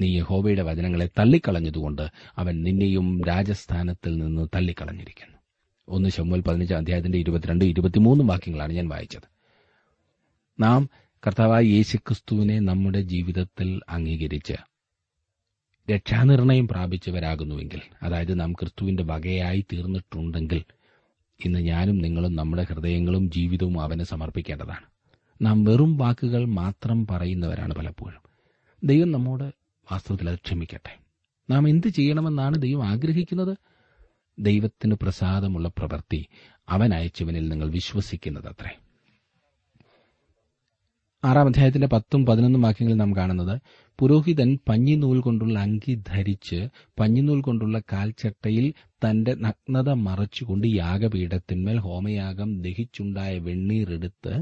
നീ 0.00 0.18
യഹോവയുടെ 0.18 0.62
വചനങ്ങളെ 0.62 1.10
തള്ളിക്കളഞ്ഞതുകൊണ്ട് 1.18 2.02
അവൻ 2.36 2.62
നിന്നെയും 2.62 3.24
രാജസ്ഥാനത്തിൽ 3.24 4.16
നിന്ന് 4.16 4.48
തള്ളിക്കളഞ്ഞിരിക്കുന്നു. 4.54 5.38
ഒന്ന് 5.88 6.08
ശമ്മുൽ 6.08 6.40
പതിനഞ്ചാം 6.40 6.78
അധ്യായത്തിന്റെ 6.78 7.18
ഇരുപത്തിരണ്ട് 7.18 7.64
ഇരുപത്തിമൂന്നും 7.64 8.26
വാക്യങ്ങളാണ് 8.26 8.72
ഞാൻ 8.72 8.88
വായിച്ചത്. 8.88 9.28
നാം 10.60 10.88
കർത്താവായ 11.26 11.62
യേശുക്രിസ്തുവിനെ 11.62 12.58
നമ്മുടെ 12.58 13.00
ജീവിതത്തിൽ 13.00 13.80
അംഗീകരിച്ച് 13.88 14.52
രക്ഷാനിർണയം 15.90 16.68
പ്രാപിച്ചവരാകുന്നുവെങ്കിൽ 16.68 17.80
അതായത് 18.02 18.40
നാം 18.40 18.52
ക്രിസ്തുവിന്റെ 18.52 19.02
വകയായി 19.02 19.66
തീർന്നിട്ടുണ്ടെങ്കിൽ 19.72 20.64
ഇന്ന് 21.44 21.58
ഞാനും 21.58 21.98
നിങ്ങളും 21.98 22.36
നമ്മുടെ 22.36 22.66
ഹൃദയങ്ങളും 22.70 23.30
ജീവിതവും 23.30 23.80
അവന് 23.80 24.02
സമർപ്പിക്കേണ്ടതാണ്. 24.02 24.84
നാം 25.42 25.64
വെറും 25.64 25.96
വാക്കുകൾ 25.96 26.44
മാത്രം 26.44 27.06
പറയുന്നവരാണ് 27.06 27.74
പലപ്പോഴും. 27.74 28.22
ദൈവം 28.84 29.12
നമ്മോട് 29.12 29.44
വാസ്തവത്തിൽ 29.92 30.30
അത് 30.30 30.38
ക്ഷമിക്കട്ടെ. 30.38 30.98
നാം 31.50 31.68
എന്ത് 31.68 31.88
ചെയ്യണമെന്നാണ് 31.88 32.62
ദൈവം 32.62 32.86
ആഗ്രഹിക്കുന്നത്? 32.86 33.56
ദൈവത്തിന് 34.38 34.94
പ്രസാദമുള്ള 34.94 35.68
പ്രവൃത്തി 35.68 36.26
അവൻ 36.68 36.94
അയച്ചവനിൽ 36.94 37.48
നിങ്ങൾ 37.48 37.70
വിശ്വസിക്കുന്നതത്രേ. 37.70 38.78
ആറാം 41.22 41.46
അധ്യായത്തിന്റെ 41.46 41.86
പത്തും 41.86 42.26
പതിനൊന്നും 42.26 42.62
വാക്യങ്ങളിൽ 42.62 42.96
നാം 42.96 43.16
കാണുന്നത് 43.16 43.54
പുരോഹിതൻ 43.98 44.58
പഞ്ഞിനൂൽ 44.68 45.20
കൊണ്ടുള്ള 45.20 45.58
അങ്കി 45.58 45.94
ധരിച്ച് 46.06 46.58
പഞ്ഞിനൂൽ 47.00 47.40
കൊണ്ടുള്ള 47.40 47.82
കാൽച്ചട്ടയിൽ 47.92 48.66
തന്റെ 49.04 49.34
നഗ്നത 49.36 49.88
മറച്ചുകൊണ്ട് 49.98 50.66
യാഗപീഠത്തിന്മേൽ 50.76 51.78
ഹോമയാഗം 51.78 52.62
ദഹിച്ചുണ്ടായ 52.62 53.38
വെണ്ണീറെടുത്ത് 53.38 54.34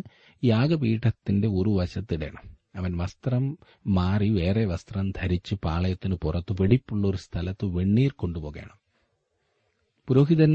യാഗപീഠത്തിന്റെ 0.42 1.49
ഒരു 1.50 1.71
വശത്തിടണം 1.71 2.45
അവൻ 2.75 2.97
വസ്ത്രം 2.97 3.45
മാറി 3.90 4.28
വേറെ 4.30 4.64
വസ്ത്രം 4.64 5.11
ധരിച്ച് 5.11 5.54
പാളയത്തിന് 5.62 6.14
പുറത്ത് 6.16 6.62
വെടിപ്പുള്ള 6.62 7.09
ഒരു 7.09 7.16
സ്ഥലത്ത് 7.16 7.66
വെണ്ണീർ 7.76 8.12
കൊണ്ടുപോകണം. 8.16 8.76
പുരോഹിതൻ 10.09 10.52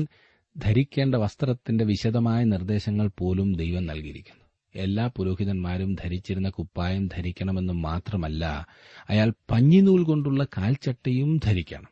ധരിക്കേണ്ട 0.56 1.16
വസ്ത്രത്തിന്റെ 1.16 1.84
വിശദമായ 1.84 2.44
നിർദ്ദേശങ്ങൾ 2.44 3.08
പോലും 3.20 3.54
ദൈവം 3.54 3.86
നൽകിയിരിക്കുന്നു. 3.86 4.41
എല്ലാ 4.76 5.08
പുരോഹിതന്മാരും 5.08 5.94
ധരിച്ചിരുന്ന 5.94 6.50
കുപ്പായം 6.50 7.08
ധരിക്കണമെന്ന് 7.08 7.74
മാത്രമല്ല 7.74 8.68
അയാൾ 9.10 9.34
പഞ്ഞിനൂൽ 9.52 10.04
കൊണ്ടുള്ള 10.04 10.44
കാൽച്ചട്ടയും 10.44 11.38
ധരിക്കണം. 11.38 11.90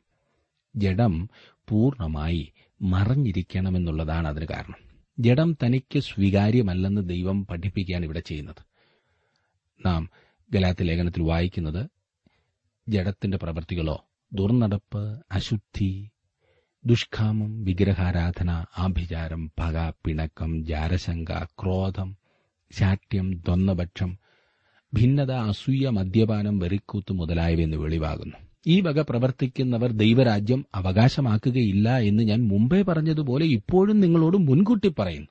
ജഡം 0.76 1.30
പൂർണമായി 1.68 2.54
മറഞ്ഞിരിക്കണമെന്നുള്ളതാണ് 2.82 4.28
അതിന് 4.28 4.46
കാരണം. 4.46 4.76
ജഡം 5.20 5.58
തനിക്ക് 5.66 6.00
സ്വീകാര്യമല്ലെന്ന് 6.00 7.10
ദൈവം 7.10 7.46
പഠിപ്പിക്കുകയാണ് 7.46 8.06
ഇവിടെ 8.06 8.20
ചെയ്യുന്നത്. 8.20 8.62
നാം 9.86 10.10
ഗലാത്തി 10.52 10.84
ലേഖനത്തിൽ 10.84 11.22
വായിക്കുന്നത് 11.22 11.90
ജഡത്തിന്റെ 12.90 13.38
പ്രവൃത്തികളോ 13.38 14.06
ദുർനടപ്പ് 14.34 15.26
അശുദ്ധി 15.32 16.10
ദുഷ്കാമം 16.86 17.64
വിഗ്രഹാരാധന 17.64 18.66
ആഭിചാരം 18.78 19.52
പക 19.60 19.90
പിണക്കം 20.06 20.66
ജാരശങ്ക 20.66 21.44
ക്രോധം 21.44 22.19
ശാഠ്യം 22.72 23.32
ദ്വന്ദ്പക്ഷം 23.32 24.18
ഭിന്നത 24.94 25.32
അസൂയ 25.32 25.90
മദ്യപാനം 25.90 26.60
വെറിക്കൂത്ത് 26.60 27.14
മുതലായവ 27.14 27.60
എന്ന് 27.60 27.78
വെളിവാകുന്നു. 27.78 28.36
ഈ 28.68 28.82
വക 28.82 29.02
പ്രവർത്തിക്കുന്നവർ 29.02 29.92
ദൈവരാജ്യം 29.92 30.66
അവകാശമാക്കുകയില്ല 30.76 31.98
എന്ന് 31.98 32.24
ഞാൻ 32.24 32.48
മുമ്പേ 32.48 32.82
പറഞ്ഞതുപോലെ 32.82 33.46
ഇപ്പോഴും 33.46 34.00
നിങ്ങളോട് 34.00 34.38
മുൻകൂട്ടി 34.38 34.94
പറയുന്നു 35.00 35.28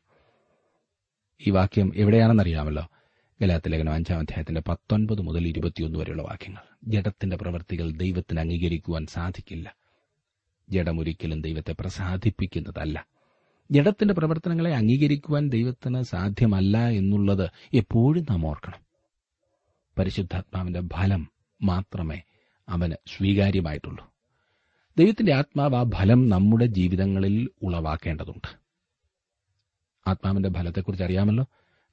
ഈ 1.47 1.51
വാക്യം 1.51 1.93
എവിടെയാണെന്നറിയാമല്ലോ? 1.97 2.89
ഗലാത്തിലേഖനം 3.43 3.93
അഞ്ചാം 3.93 4.19
അധ്യായത്തിന്റെ 4.19 4.61
പത്തൊൻപത് 4.69 5.23
മുതൽ 5.23 5.49
ഇരുപത്തിയൊന്ന് 5.49 5.99
വരെയുള്ള 5.99 6.23
വാക്യങ്ങൾ. 6.23 6.91
ജഡത്തിന്റെ 6.91 7.37
പ്രവൃത്തികൾ 7.37 7.91
ദൈവത്തിന് 7.91 8.41
അംഗീകരിക്കുവാൻ 8.41 9.07
സാധിക്കില്ല. 9.07 9.75
ജഡമൊരിക്കലും 10.71 11.41
ദൈവത്തെ 11.41 11.75
പ്രസാദിപ്പിക്കുന്നതല്ല. 11.81 13.07
ജഡത്തിന്റെ 13.71 14.15
പ്രവർത്തനങ്ങളെ 14.15 14.75
അംഗീകരിക്കുവാൻ 14.75 15.49
ദൈവത്തിന് 15.49 16.03
സാധ്യമല്ല 16.03 16.89
എന്നുള്ളത് 16.89 17.51
എപ്പോഴും 17.75 18.27
നാം 18.31 18.47
ഓർക്കണം. 18.47 18.79
പരിശുദ്ധാത്മാവിന്റെ 19.99 20.81
ഫലം 20.81 21.29
മാത്രമേ 21.63 22.23
അവന് 22.69 22.93
സ്വീകാര്യമായിട്ടുള്ളൂ. 23.17 24.13
ദൈവത്തിന്റെ 24.99 25.35
ആത്മാവ് 25.35 25.75
ആ 25.75 25.85
ഫലം 25.85 26.29
നമ്മുടെ 26.29 26.67
ജീവിതങ്ങളിൽ 26.67 27.49
ഉളവാക്കേണ്ടതുണ്ട്. 27.63 28.59
ആത്മാവിന്റെ 30.07 30.49
ഫലത്തെക്കുറിച്ച് 30.49 31.05
അറിയാമല്ലോ? 31.05 31.47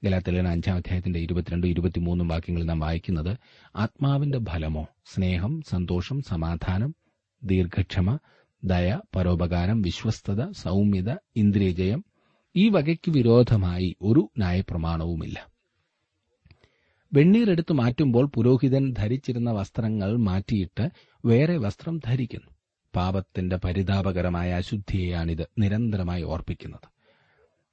ഗലാത്തിലേന 0.03 0.47
അഞ്ചാം 0.47 0.75
അധ്യായത്തിന്റെ 0.75 1.19
ഇരുപത്തിരണ്ടും 1.19 1.67
ഇരുപത്തിമൂന്നും 1.67 2.27
വാക്യങ്ങളിൽ 2.27 2.65
നാം 2.65 2.79
വായിക്കുന്നത് 2.79 3.37
ആത്മാവിന്റെ 3.75 4.39
ഫലമോ? 4.39 4.87
സ്നേഹം 5.05 5.61
സന്തോഷം 5.61 6.21
സമാധാനം 6.21 6.95
ദീർഘക്ഷമ 7.43 8.19
ദയ 8.65 8.99
പരോപകാരം 9.15 9.81
വിശ്വസ്തത 9.81 10.51
സൗമ്യത 10.51 11.09
ഇന്ദ്രിയജയം 11.35 12.05
ഈ 12.55 12.69
വകയ്ക്ക് 12.69 13.11
വിരോധമായി 13.11 13.95
ഒരു 14.01 14.29
ന്യായപ്രമാണവുമില്ല. 14.37 15.47
വെണ്ണീർ 17.13 17.51
എടുത്തു 17.51 17.73
മാറ്റുമ്പോൾ 17.73 18.25
പുരോഹിതൻ 18.25 18.93
ധരിച്ചിരുന്ന 18.93 19.51
വസ്ത്രങ്ങൾ 19.51 20.17
മാറ്റിയിട്ട് 20.17 20.89
വേറെ 21.25 21.57
വസ്ത്രം 21.57 21.99
ധരിക്കുന്നു. 22.05 22.51
പാപത്തിന്റെ 22.95 23.55
പരിതാപകരമായ 23.55 24.51
അശുദ്ധിയെയാണിത് 24.51 25.49
നിരന്തരമായി 25.57 26.23
ഓർപ്പിക്കുന്നത്. 26.23 26.87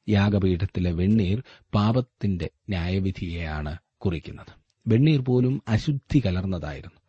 യാഗപീഠത്തിലെ 0.09 0.93
വെണ്ണീർ 0.93 1.43
പാപത്തിന്റെ 1.75 2.51
ന്യായവിധിയെയാണ് 2.69 3.77
കുറിക്കുന്നത്. 3.99 4.63
വെണ്ണീർ 4.87 5.21
പോലും 5.21 5.63
അശുദ്ധി 5.69 6.23
കലർന്നതായിരുന്നു. 6.27 7.01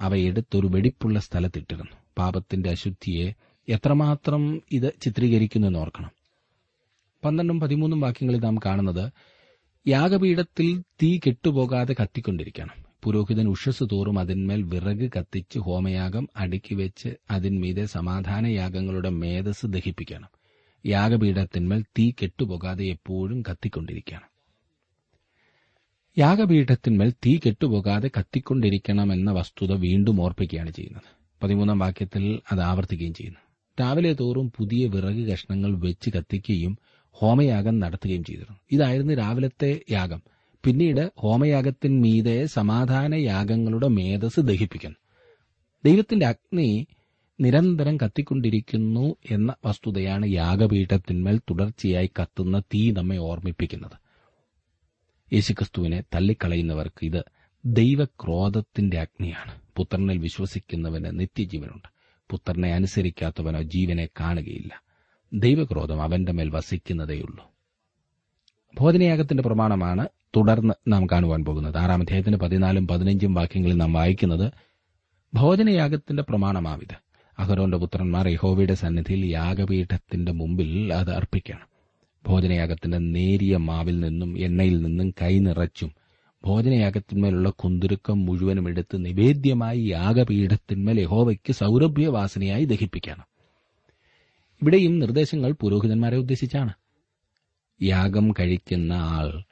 അവയെടുത്തൊരു 0.00 0.66
വെടിപ്പുള്ള 0.66 1.20
സ്ഥലത്തിട്ടിരുന്നു. 1.20 1.99
പാപത്തിന്റെ 2.20 2.70
അശുദ്ധിയെ 2.70 3.34
എത്രമാത്രം 3.68 4.62
ഇത് 4.72 4.94
ചിത്രീകരിക്കുന്നു 5.02 5.78
ഓർക്കണം. 5.78 6.10
പന്ത്രണ്ടും 7.24 7.60
പതിമൂന്നും 7.60 8.00
വാക്യങ്ങളിൽ 8.00 8.38
നാം 8.38 8.56
കാണുന്നത് 8.66 9.12
യാഗപീഠത്തിൽ 9.88 10.82
തീ 11.02 11.18
കെട്ടുപോകാതെ 11.18 11.94
കത്തിക്കൊണ്ടിരിക്കണം. 12.02 12.84
പുരോഹിതൻ 13.02 13.48
ഉഷസ് 13.48 13.84
തോറും 13.92 14.18
അതിന്മേൽ 14.18 14.62
വിറക് 14.62 15.10
കത്തിച്ച് 15.18 15.58
ഹോമയാഗം 15.58 16.28
അടുക്കി 16.36 16.74
വെച്ച് 16.74 17.08
അതിന്മീതെ 17.30 17.84
സമാധാനയാഗങ്ങളുടെ 17.84 19.08
മേധസ് 19.08 19.66
ദഹിപ്പിക്കണം. 19.66 20.28
യാഗപീഠത്തിന്മേൽ 20.86 21.82
തീ 21.98 22.10
കെട്ടുപോകാതെ 22.10 22.84
എപ്പോഴും 22.84 23.42
കത്തിക്കൊണ്ടിരിക്കണം. 23.50 24.28
യാഗപീഠത്തിന്മേൽ 26.18 27.10
തീ 27.10 27.38
കെട്ടുപോകാതെ 27.46 28.10
കത്തിക്കൊണ്ടിരിക്കണം 28.18 29.12
എന്ന 29.12 29.30
വസ്തുത 29.30 29.72
വീണ്ടും 29.72 30.20
ഓർപ്പിക്കുകയാണ് 30.20 30.70
ചെയ്യുന്നത്. 30.70 31.19
പതിമൂന്നാം 31.42 31.78
വാക്യത്തിൽ 31.78 32.40
അത് 32.52 32.60
ആവർത്തിക്കുകയും 32.60 33.14
ചെയ്യുന്നു. 33.14 33.40
രാവിലെ 33.80 34.12
തോറും 34.12 34.52
പുതിയ 34.56 34.86
വിറക് 34.86 35.26
കഷ്ണങ്ങൾ 35.28 35.78
വെച്ച് 35.78 36.10
കത്തിക്കുകയും 36.10 36.78
ഹോമയാഗം 37.10 37.80
നടത്തുകയും 37.80 38.24
ചെയ്തിരുന്നു. 38.24 38.58
ഇതായിരുന്നു 38.72 39.12
രാവിലത്തെ 39.12 39.80
യാഗം. 39.90 40.22
പിന്നീട് 40.64 41.12
ഹോമയാഗത്തിന്മീതെ 41.18 42.46
സമാധാന 42.46 43.14
യാഗങ്ങളുടെ 43.14 43.88
മേധസ് 43.88 44.40
ദഹിപ്പിക്കുന്നു. 44.40 44.96
ദൈവത്തിന്റെ 45.84 46.26
അഗ്നി 46.26 46.86
നിരന്തരം 47.40 47.96
കത്തിക്കൊണ്ടിരിക്കുന്നു 47.96 49.16
എന്ന 49.30 49.54
വസ്തുതയാണ് 49.64 50.26
യാഗപീഠത്തിന്മേൽ 50.26 51.38
തുടർച്ചയായി 51.38 52.10
കത്തുന്ന 52.20 52.60
തീ 52.60 52.90
നമ്മെ 52.90 53.16
ഓർമ്മിപ്പിക്കുന്നത്. 53.16 54.10
യേശുക്രിസ്തുവിനെ 55.32 56.04
തള്ളിക്കളയുന്നവർക്ക് 56.14 57.04
ഇത് 57.04 57.24
ദൈവക്രോധത്തിന്റെ 57.66 58.98
അഗ്നിയാണ്. 58.98 59.69
പുത്രനിൽ 59.80 60.18
വിശ്വസിക്കുന്നവന് 60.18 61.20
നിത്യജീവനുണ്ട്. 61.20 61.88
പുത്രനെ 62.30 62.74
അനുസരിക്കാത്തവനോ 62.74 63.62
ജീവനെ 63.62 64.08
കാണുകയില്ല. 64.20 64.82
ദൈവക്രോധം 65.32 66.02
അവന്റെ 66.02 66.32
മേൽ 66.32 66.50
വസിക്കുന്നതേയുള്ളൂ. 66.50 67.44
ഭോജനയാഗത്തിന്റെ 68.78 69.42
പ്രമാണമാണ് 69.42 70.08
തുടർന്ന് 70.36 70.74
നാം 70.88 71.06
കാണുവാൻ 71.06 71.44
പോകുന്നത്. 71.44 71.78
ആറാം 71.78 72.00
അധ്യായത്തിന്റെ 72.00 72.38
പതിനാലും 72.38 72.86
പതിനഞ്ചും 72.86 73.34
വാക്യങ്ങളിൽ 73.34 73.76
നാം 73.76 73.92
വായിക്കുന്നത് 73.92 74.52
ഭോജനയാഗത്തിന്റെ 75.34 76.22
പ്രമാണമാവിത് 76.22 76.94
അഹരോന്റെ 77.38 77.76
പുത്രന്മാർ 77.76 78.28
യഹോവയുടെ 78.28 78.74
സന്നിധിയിൽ 78.74 79.26
യാഗപീഠത്തിന്റെ 79.26 80.32
മുമ്പിൽ 80.32 80.94
അത് 80.94 81.10
അർപ്പിക്കണം. 81.10 81.66
ഭോജനയാഗത്തിന്റെ 82.26 82.98
നേരിയ 82.98 83.56
മാവിൽ 83.56 84.00
നിന്നും 84.00 84.38
എണ്ണയിൽ 84.38 84.80
നിന്നും 84.80 85.10
കൈ 85.10 85.38
നിറച്ചും 85.38 85.99
ഭോജനയാഗത്തിന്മേലുള്ള 86.44 87.50
കുന്തുരുക്കം 87.50 88.26
മുഴുവനും 88.26 88.68
എടുത്ത് 88.68 89.04
നിവേദ്യമായി 89.04 89.80
യാഗപീഠത്തിന്മേൽ 89.80 91.00
യഹോവയ്ക്ക് 91.00 91.52
സൗരഭ്യവാസനയായി 91.52 92.64
ദഹിപ്പിക്കണം. 92.64 93.24
ഇവിടെയും 94.62 94.98
നിർദ്ദേശങ്ങൾ 94.98 95.52
പുരോഹിതന്മാരെ 95.52 96.16
ഉദ്ദേശിച്ചാണ്. 96.16 96.72
യാഗം 97.82 98.32
കഴിക്കുന്ന 98.32 98.92
ആൾ 98.92 99.42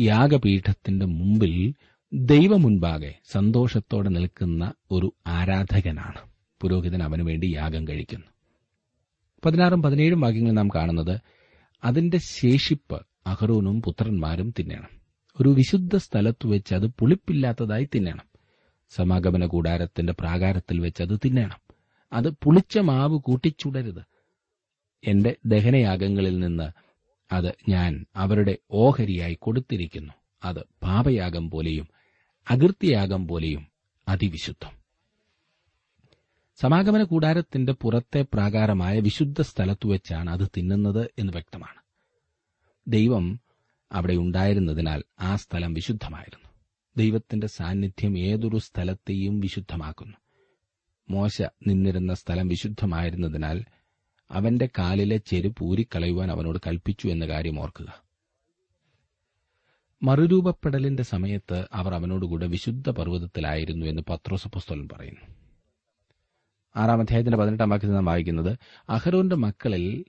യാഗപീഠത്തിന്റെ 0.00 1.06
മുമ്പിൽ 1.06 1.74
ദൈവമുൻപാകെ 2.12 3.14
സന്തോഷത്തോടെ 3.32 4.08
നിൽക്കുന്ന 4.08 4.72
ഒരു 4.90 5.12
ആരാധകനാണ്. 5.26 6.30
പുരോഹിതൻ 6.60 7.02
അവനു 7.02 7.22
വേണ്ടി 7.22 7.46
യാഗം 7.46 7.88
കഴിക്കുന്നു. 7.88 8.26
പതിനാറും 9.44 9.82
പതിനേഴും 9.82 10.20
വാക്യങ്ങളിൽ 10.20 10.54
നാം 10.54 10.68
കാണുന്നത് 10.68 11.20
അതിന്റെ 11.84 12.18
ശേഷിപ്പ് 12.18 13.06
അഹ്റൂനും 13.26 13.82
പുത്രന്മാരും 13.82 14.54
തിന്നണം. 14.58 14.97
ഒരു 15.40 15.48
വിശുദ്ധ 15.48 15.96
സ്ഥലത്ത് 15.96 16.46
വെച്ച് 16.46 16.74
അത് 16.74 16.86
പുളിപ്പില്ലാത്തതായി 16.86 17.88
തിന്നണം. 17.94 18.28
സമാഗമന 18.90 19.46
കൂടാരത്തിന്റെ 19.46 20.12
പ്രാകാരത്തിൽ 20.12 20.80
വെച്ച് 20.80 21.02
അത് 21.02 21.18
തിന്നണം. 21.24 21.74
അത് 22.12 22.30
പുളിച്ച 22.30 22.78
മാവ് 22.78 23.18
കൂട്ടിച്ചുടരുത്. 23.18 24.00
എന്റെ 25.04 25.36
ദഹനയാഗങ്ങളിൽ 25.46 26.38
നിന്ന് 26.38 26.70
അത് 27.32 27.52
ഞാൻ 27.68 28.06
അവരുടെ 28.16 28.58
ഓഹരിയായി 28.70 29.34
കൊടുത്തിരിക്കുന്നു. 29.34 30.12
അത് 30.44 30.60
പാപയാഗം 30.82 31.50
പോലെയും 31.50 31.88
അകൃത്യയാഗം 32.50 33.28
പോലെയും 33.28 33.66
അതിവിശുദ്ധം. 34.08 34.78
സമാഗമന 36.56 37.02
കൂടാരത്തിന്റെ 37.02 37.72
പുറത്തെ 37.72 38.22
പ്രാകാരമായ 38.22 39.00
വിശുദ്ധ 39.00 39.40
സ്ഥലത്തു 39.40 39.88
വെച്ചാണ് 39.88 40.30
അത് 40.30 40.48
തിന്നുന്നത് 40.56 41.10
എന്ന് 41.18 41.32
വ്യക്തമാണ്. 41.32 41.80
ദൈവം 42.88 43.40
അവിടെ 43.92 44.12
ഉണ്ടായിരുന്നതിനാൽ 44.12 45.02
ആ 45.20 45.36
സ്ഥലം 45.36 45.74
വിശുദ്ധമായിരുന്നു. 45.74 46.48
ദൈവത്തിന്റെ 46.96 47.46
സാന്നിധ്യം 47.46 48.18
ഏതൊരു 48.18 48.58
സ്ഥലത്തെയും 48.58 49.40
വിശുദ്ധമാക്കുന്നു. 49.40 50.16
മോശ 51.10 51.42
നിന്നിരുന്ന 51.42 52.14
സ്ഥലം 52.14 52.48
വിശുദ്ധമായിരുന്നതിനാൽ 52.48 53.64
അവന്റെ 54.30 54.68
കാലിലെ 54.78 55.16
ചെരുപ്പ് 55.16 55.64
ഊരിക്കളയുവാൻ 55.64 56.30
അവനോട് 56.30 56.58
കൽപ്പിച്ചു 56.66 57.08
എന്ന 57.08 57.26
കാര്യം 57.26 57.60
ഓർക്കുക. 57.60 58.02
മറുരൂപപ്പെടലിന്റെ 60.02 61.02
സമയത്ത് 61.02 61.68
അവർ 61.72 61.94
അവനോടുകൂടെ 61.94 62.46
വിശുദ്ധ 62.46 62.90
പർവതത്തിലായിരുന്നു 62.90 63.86
എന്ന് 63.86 64.02
പത്രോസ് 64.08 64.72
പറയുന്നു. 64.72 65.34
ആറാം 66.76 67.00
അധ്യായത്തിന്റെ 67.00 67.38
പതിനെട്ടാം 67.38 67.68
വാക്യത്തിൽ 67.68 67.94
നാം 67.94 68.04
വായിക്കുന്നത് 68.04 68.58
അഹരോന്റെ 68.90 69.36
മക്കളിൽ 69.36 70.04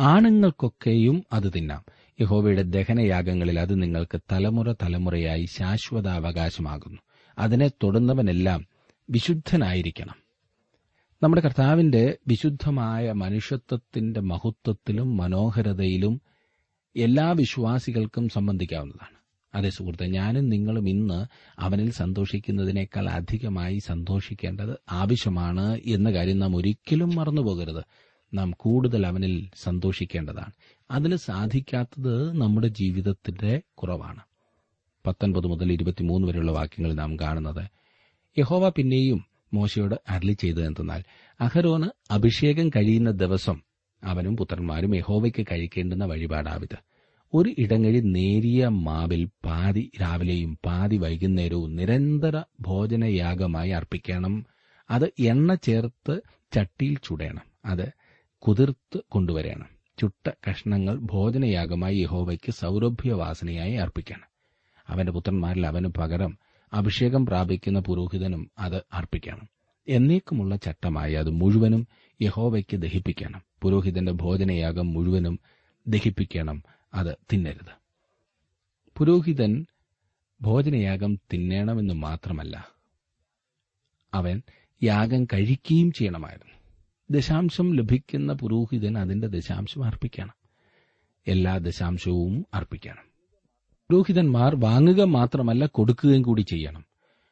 ആണുങ്ങൾക്കൊക്കെയും 0.00 1.24
അത് 1.32 1.52
തിന്നാം. 1.56 1.84
യഹോവയുടെ 2.20 2.62
ദഹനയാഗങ്ങളിൽ 2.62 3.60
അത് 3.60 3.82
നിങ്ങൾക്ക് 3.82 4.20
തലമുറ 4.32 4.72
തലമുറയായി 4.72 5.44
ശാശ്വതാവകാശമാകുന്നു. 5.44 7.00
അതിനെ 7.38 7.68
തൊടുന്നവനെല്ലാം 7.68 8.66
വിശുദ്ധനായിരിക്കണം. 9.10 10.14
നമ്മുടെ 11.22 11.42
കർത്താവിന്റെ 11.42 12.18
വിശുദ്ധമായ 12.28 13.12
മനുഷ്യത്വത്തിന്റെ 13.12 14.20
മഹത്വത്തിലും 14.20 15.16
മനോഹരതയിലും 15.16 16.20
എല്ലാ 16.96 17.30
വിശ്വാസികൾക്കും 17.30 18.28
സംബന്ധിക്കാവുന്നതാണ്. 18.28 19.16
അതേ 19.54 19.70
സുഹൃത്തെ 19.70 20.06
ഞാനും 20.06 20.48
നിങ്ങളും 20.48 20.88
ഇന്ന് 20.88 21.26
അവനിൽ 21.58 21.90
സന്തോഷിക്കുന്നതിനേക്കാൾ 21.90 23.08
അധികമായി 23.08 23.78
സന്തോഷിക്കേണ്ടത് 23.78 24.78
ആവശ്യമാണ് 24.92 25.80
എന്ന 25.86 26.12
കാര്യം 26.12 26.38
നാം 26.38 26.56
ഒരിക്കലും 26.56 27.14
മറന്നുപോകരുത്. 27.14 27.84
നാം 28.34 28.50
കൂടുതൽ 28.56 29.06
അവനിൽ 29.06 29.48
സന്തോഷിക്കേണ്ടതാണ്. 29.62 30.52
അതിന് 30.94 31.16
സാധിക്കാത്തത് 31.16 32.40
നമ്മുടെ 32.40 32.68
ജീവിതത്തിന്റെ 32.68 33.62
കുറവാണ്. 33.74 34.20
പത്തൊൻപത് 35.06 35.46
മുതൽ 35.46 35.72
ഇരുപത്തിമൂന്ന് 35.72 36.28
വരെയുള്ള 36.28 36.52
വാക്യങ്ങൾ 36.52 36.92
നാം 36.92 37.16
കാണുന്നത്. 37.16 37.68
യഹോവ 38.38 38.68
പിന്നെയും 38.68 39.24
മോശയോട് 39.54 39.94
അരളി 40.08 40.32
ചെയ്തത് 40.32 40.66
എന്തെന്നാൽ 40.66 41.02
അഹരോന് 41.40 41.88
അഭിഷേകം 42.10 42.68
കഴിയുന്ന 42.68 43.10
ദിവസം 43.10 43.62
അവനും 44.04 44.36
പുത്രന്മാരും 44.36 44.96
യഹോവയ്ക്ക് 44.96 45.46
കഴിക്കേണ്ടുന്ന 45.52 46.04
വഴിപാടാവിത് 46.04 46.76
ഒരു 47.34 47.54
ഇടങ്ങഴി 47.58 48.00
നേരിയ 48.00 48.68
മാവിൽ 48.68 49.24
പാതി 49.44 49.90
രാവിലെയും 50.00 50.58
പാതി 50.64 50.96
വൈകുന്നേരവും 50.96 51.76
നിരന്തര 51.76 52.42
ഭോജനയാഗമായി 52.60 53.70
അർപ്പിക്കണം. 53.70 54.46
അത് 54.90 55.12
എണ്ണ 55.18 55.54
ചേർത്ത് 55.54 56.20
ചട്ടിയിൽ 56.52 56.98
ചുടേണം. 57.04 57.42
അത് 57.64 57.92
കുതിർത്ത് 58.38 59.00
കൊണ്ടുവരണം. 59.08 59.73
ചുട്ട 59.98 60.30
കഷ്ണങ്ങൾ 60.50 60.98
ഭോജനയാഗമായി 60.98 61.96
യഹോവയ്ക്ക് 61.96 62.52
സൗരഭ്യവാസനയായി 62.52 63.72
അർപ്പിക്കണം. 63.72 64.26
അവന്റെ 64.88 65.12
പുത്രന്മാരിൽ 65.12 65.66
അവന് 65.66 65.86
പകരം 65.86 66.38
അഭിഷേകം 66.72 67.26
പ്രാപിക്കുന്ന 67.26 67.78
പുരോഹിതനും 67.78 68.50
അത് 68.58 68.82
അർപ്പിക്കണം. 68.92 69.48
എന്നേക്കുമുള്ള 69.88 70.56
ചട്ടമായി 70.56 71.14
അത് 71.14 71.30
മുഴുവനും 71.30 71.88
യഹോവയ്ക്ക് 72.22 72.76
ദഹിപ്പിക്കണം. 72.76 73.42
പുരോഹിതന്റെ 73.62 74.12
ഭോജനയാഗം 74.12 74.92
മുഴുവനും 74.92 75.38
ദഹിപ്പിക്കണം. 75.88 76.62
അത് 76.94 77.16
തിന്നരുത്. 77.32 77.84
പുരോഹിതൻ 78.98 79.66
ഭോജനയാഗം 80.40 81.14
തിന്നണമെന്ന് 81.32 81.94
മാത്രമല്ല 81.94 82.68
അവൻ 84.14 84.42
യാഗം 84.82 85.24
കഴിക്കുകയും 85.24 85.92
ചെയ്യണമായിരുന്നു. 85.92 86.54
ദശാംശം 87.10 87.74
ലഭിക്കുന്ന 87.74 88.32
പുരോഹിതൻ 88.32 88.98
അതിന്റെ 88.98 89.26
ദശാംശം 89.26 89.84
അർപ്പിക്കണം. 89.84 90.32
എല്ലാ 91.28 91.58
ദശാംശവും 91.58 92.46
അർപ്പിക്കണം. 92.54 93.14
പുരോഹിതന്മാർ 93.90 94.56
വാങ്ങുക 94.56 95.02
മാത്രമല്ല 95.02 95.66
കൊടുക്കുകയും 95.66 96.22
കൂടി 96.22 96.42
ചെയ്യണം. 96.42 96.84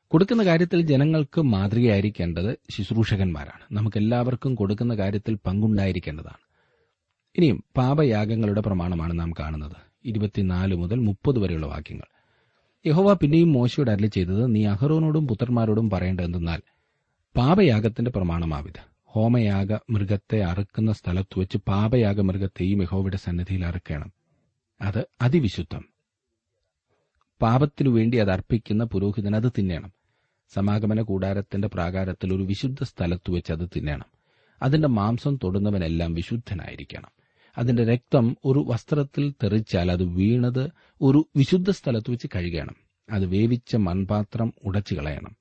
കൊടുക്കുന്ന 0.08 0.46
കാര്യത്തിൽ 0.46 0.80
ജനങ്ങൾക്ക് 0.80 1.42
മാതൃകയായിരിക്കേണ്ടത് 1.42 2.58
ശുശ്രൂഷകന്മാരാണ്. 2.70 3.76
നമുക്കെല്ലാവർക്കും 3.76 4.54
കൊടുക്കുന്ന 4.54 4.94
കാര്യത്തിൽ 4.94 5.38
പങ്കുണ്ടായിരിക്കേണ്ടതാണ്. 5.46 6.36
ഇനിയും 7.36 7.64
പാപയാഗങ്ങളുടെ 7.76 8.60
പ്രമാണമാണ് 8.60 9.18
നാം 9.18 9.32
കാണുന്നത്. 9.32 9.76
ഇരുപത്തിനാല് 10.04 10.74
മുതൽ 10.74 10.98
മുപ്പത് 10.98 11.38
വരെയുള്ള 11.38 11.66
വാക്യങ്ങൾ. 11.66 12.04
യഹോവ 12.86 13.12
പിന്നെയും 13.12 13.52
മോശയോട് 13.52 13.90
അരളി 13.90 14.06
ചെയ്തത് 14.06 14.54
നീ 14.54 14.66
അഹറോനോടും 14.66 15.28
പുത്രന്മാരോടും 15.28 15.90
പറയേണ്ടതെന്നാൽ 15.90 16.60
പാപയാഗത്തിന്റെ 17.36 18.10
പ്രമാണമാവിത്. 18.10 18.91
ഹോമയാഗ 19.14 19.72
മൃഗത്തെ 19.90 20.40
അറുക്കുന്ന 20.40 20.92
സ്ഥലത്ത് 20.92 21.38
വെച്ച് 21.38 21.58
പാപയാഗ 21.58 22.20
മൃഗത്തെയും 22.20 22.82
യഹോവയുടെ 22.82 23.16
സന്നിധിയിൽ 23.16 23.64
അറുക്കണം. 23.64 24.12
അത് 24.80 25.06
അതിവിശുദ്ധം. 25.22 25.88
പാപത്തിനു 27.42 27.88
വേണ്ടി 27.90 28.18
അത് 28.18 28.30
അർപ്പിക്കുന്ന 28.30 28.84
പുരോഹിതൻ 28.84 29.36
അത് 29.36 29.52
തിന്നണം. 29.58 29.92
സമാഗമന 30.54 31.02
കൂടാരത്തിന്റെ 31.02 31.68
പ്രാകാരത്തിൽ 31.68 32.34
ഒരു 32.34 32.42
വിശുദ്ധ 32.42 32.82
സ്ഥലത്ത് 32.82 33.30
വെച്ച് 33.30 33.52
അത് 33.52 33.68
തിന്നണം. 33.76 34.04
അതിന്റെ 34.62 34.88
മാംസം 34.88 35.38
തൊടുന്നവനെല്ലാം 35.44 36.14
വിശുദ്ധനായിരിക്കണം. 36.14 37.10
അതിന്റെ 37.58 37.84
രക്തം 37.84 38.36
ഒരു 38.44 38.64
വസ്ത്രത്തിൽ 38.68 39.34
തെറിച്ചാൽ 39.42 39.92
അത് 39.92 40.02
വീണത് 40.02 40.70
ഒരു 41.00 41.28
വിശുദ്ധ 41.36 41.70
സ്ഥലത്ത് 41.70 42.10
വെച്ച് 42.10 42.26
കഴുകണം. 42.34 42.76
അത് 43.10 43.26
വേവിച്ച 43.26 43.76
മൺപാത്രം 43.76 44.54
ഉടച്ചു 44.64 44.94
കളയണം. 44.94 45.36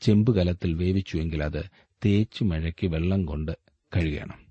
ചെമ്പുകലത്തിൽ 0.00 0.74
വേവിച്ചുവെങ്കിൽ 0.74 1.42
അത് 1.42 1.64
തേച്ചു 2.04 2.44
മഴയ്ക്ക് 2.44 2.86
വെള്ളം 2.86 3.24
കൊണ്ട് 3.24 3.52
കഴുകണം. 3.96 4.44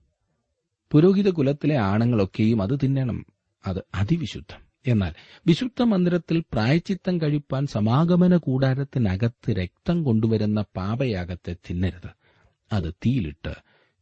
പുരോഹിത 0.92 1.30
കുലത്തിലെ 1.30 1.78
ആണുങ്ങളൊക്കെയും 1.78 2.62
അത് 2.62 2.80
തിന്നണം. 2.84 3.26
അത് 3.68 3.84
അതിവിശുദ്ധം. 3.96 4.64
എന്നാൽ 4.88 5.14
വിശുദ്ധ 5.48 5.84
മന്ദിരത്തിൽ 5.84 6.44
പ്രായച്ചിത്തം 6.54 7.22
കഴിപ്പാൻ 7.22 7.68
സമാഗമന 7.68 8.38
കൂടാരത്തിനകത്ത് 8.38 9.52
രക്തം 9.52 10.04
കൊണ്ടുവരുന്ന 10.04 10.62
പാപയാഗത്തെ 10.62 11.54
തിന്നരുത്. 11.54 12.10
അത് 12.74 12.94
തീയിലിട്ട് 12.94 13.54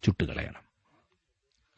ചുട്ടുകളയണം. 0.03 0.71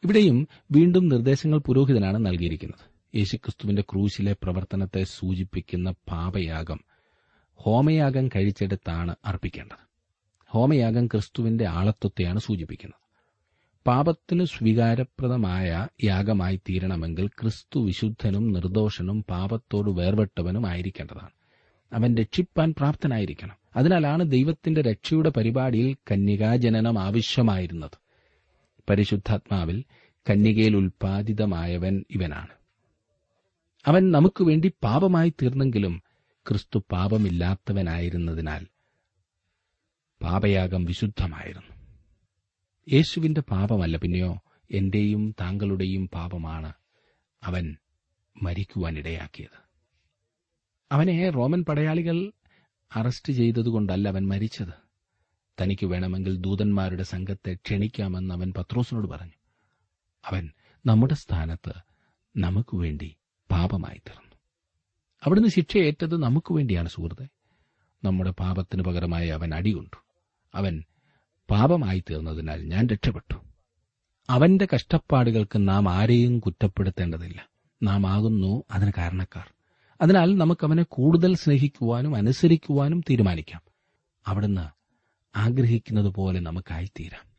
ഇവിടെയും 0.04 0.48
വീണ്ടും 0.72 1.08
നിർദ്ദേശങ്ങൾ 1.08 1.58
പുരോഹിതനാണ് 1.58 2.26
നൽകിയിരിക്കുന്നത്. 2.26 2.94
യേശുക്രിസ്തുവിന്റെ 3.16 3.82
ക്രൂശിലെ 3.82 4.32
പ്രവർത്തനത്തെ 4.32 5.04
സൂചിപ്പിക്കുന്ന 5.04 5.90
പാപയാഗം 5.90 6.80
ഹോമയാഗം 7.54 8.28
കഴിച്ചെടുത്താണ് 8.28 9.14
അർപ്പിക്കേണ്ടത്. 9.24 9.93
ഹോമയാഗം 10.54 11.06
ക്രിസ്തുവിന്റെ 11.06 11.66
ആളത്വത്തെയാണ് 11.66 12.38
സൂചിപ്പിക്കുന്നത്. 12.38 13.00
പാപത്തിന് 13.86 14.44
സ്വീകാരപ്രദമായ 14.44 15.86
യാഗമായി 16.04 16.56
തീരണമെങ്കിൽ 16.56 17.26
ക്രിസ്തു 17.26 17.80
വിശുദ്ധനും 17.80 18.52
നിർദോഷനും 18.52 19.24
പാപത്തോട് 19.30 19.90
വേർപെട്ടവനും 19.90 20.66
ആയിരിക്കേണ്ടതാണ്. 20.66 21.30
അവൻ 21.92 22.16
രക്ഷിപ്പാൻ 22.16 22.74
പ്രാപ്തനായിരിക്കണം. 22.78 23.56
അതിനാലാണ് 23.76 24.30
ദൈവത്തിന്റെ 24.30 24.82
രക്ഷയുടെ 24.82 25.30
പരിപാടിയിൽ 25.30 25.96
കന്യകാജനനം 26.12 26.98
ആവശ്യമായിരുന്നത്. 26.98 27.98
പരിശുദ്ധാത്മാവിൽ 28.90 29.84
കന്യകയിൽ 30.30 30.76
ഉൽപാദിതമായവൻ 30.76 32.04
ഇവനാണ്. 32.10 32.54
അവൻ 33.86 34.10
നമുക്കുവേണ്ടി 34.10 34.72
പാപമായി 34.82 35.28
തീർന്നെങ്കിലും 35.30 36.02
ക്രിസ്തു 36.48 36.84
പാപമില്ലാത്തവനായിരുന്നതിനാൽ 36.92 38.66
പാപയാഗം 40.24 40.84
വിശുദ്ധമായിരുന്നു. 40.84 41.76
യേശുവിന്റെ 42.92 43.40
പാപമല്ല 43.40 43.96
പിന്നെയോ 43.96 44.40
എന്റെയും 44.70 45.34
താങ്കളുടെയും 45.40 46.08
പാപമാണ് 46.08 46.72
അവൻ 47.42 47.76
മരിക്കുവാനിടയാക്കിയത്. 48.42 49.64
അവനെ 50.92 51.30
റോമൻ 51.30 51.64
പടയാളികൾ 51.64 52.32
അറസ്റ്റ് 52.96 53.32
ചെയ്തതുകൊണ്ടല്ല 53.32 54.08
അവൻ 54.08 54.28
മരിച്ചത്. 54.28 54.84
തനിക്ക് 55.62 55.86
വേണമെങ്കിൽ 55.86 56.36
ദൂതന്മാരുടെ 56.36 57.02
സംഘത്തെ 57.02 57.54
ക്ഷണിക്കാമെന്ന് 57.54 58.34
അവൻ 58.34 58.52
പത്രോസിനോട് 58.56 59.08
പറഞ്ഞു. 59.08 59.32
അവൻ 60.24 60.50
നമ്മുടെ 60.86 61.14
സ്ഥാനത്ത് 61.14 61.72
നമുക്ക് 62.36 62.76
വേണ്ടി 62.76 63.16
പാപമായി 63.50 63.98
തീർന്നു. 63.98 64.34
അവിടുന്ന് 65.24 65.48
ശിക്ഷയേറ്റത് 65.48 66.22
നമുക്ക് 66.22 66.54
വേണ്ടിയാണ് 66.54 66.88
സുഹൃത്തെ. 66.88 67.28
നമ്മുടെ 68.04 68.30
പാപത്തിന് 68.30 68.82
പകരമായി 68.82 69.28
അവൻ 69.28 69.54
അടികൊണ്ടു. 69.54 70.04
അവൻ 70.54 70.84
പാപമായി 71.50 72.04
തീർന്നതിനാൽ 72.10 72.64
ഞാൻ 72.64 72.86
രക്ഷപ്പെട്ടു. 72.86 73.34
അവന്റെ 74.30 74.68
കഷ്ടപ്പാടുകൾക്ക് 74.74 75.68
നാം 75.68 75.88
ആരെയും 75.88 76.38
കുറ്റപ്പെടുത്തേണ്ടതില്ല. 76.38 77.48
നാം 77.82 78.06
ആകുന്നു 78.06 78.62
അതിന് 78.70 78.92
കാരണക്കാർ. 78.98 79.52
അതിനാൽ 80.00 80.36
നമുക്ക് 80.36 80.66
അവനെ 80.66 80.84
കൂടുതൽ 80.88 81.34
സ്നേഹിക്കുവാനും 81.34 82.16
അനുസരിക്കുവാനും 82.16 83.00
തീരുമാനിക്കാം. 83.00 83.62
അവിടുന്ന് 84.26 84.68
ആഗ്രഹിക്കുന്നത് 85.38 86.06
പോലെ 86.06 86.40
നമുക്കായിത്തീരാം. 86.40 87.32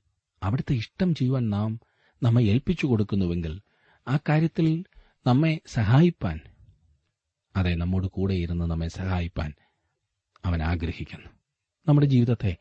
അവിടുത്തെ 0.43 0.73
ഇഷ്ടം 0.73 1.15
ചെയ്യുവാൻ 1.15 1.49
നാം 1.49 1.80
നമ്മെ 2.23 2.43
ഏൽപ്പിച്ചു 2.43 2.86
കൊടുക്കുന്നുവെങ്കിൽ 2.86 3.62
ആ 4.08 4.19
കാര്യത്തിൽ 4.30 4.84
നമ്മെ 5.28 5.60
സഹായിപ്പാൻ 5.67 6.39
അതെ 7.56 7.75
നമ്മോട് 7.75 8.08
കൂടെ 8.08 8.34
ഇരുന്ന് 8.34 8.65
നമ്മെ 8.65 8.88
സഹായിപ്പാൻ 8.88 9.54
അവൻ 10.45 10.63
ആഗ്രഹിക്കുന്നു. 10.63 11.30
നമ്മുടെ 11.88 12.08
ജീവിതത്തെ 12.08 12.58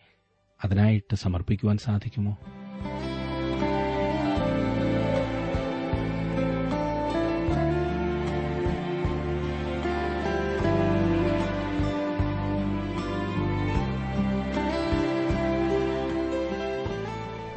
അതിനായിട്ട് 0.65 1.15
സമർപ്പിക്കുവാൻ 1.15 1.79
സാധിക്കുമോ? 1.79 2.37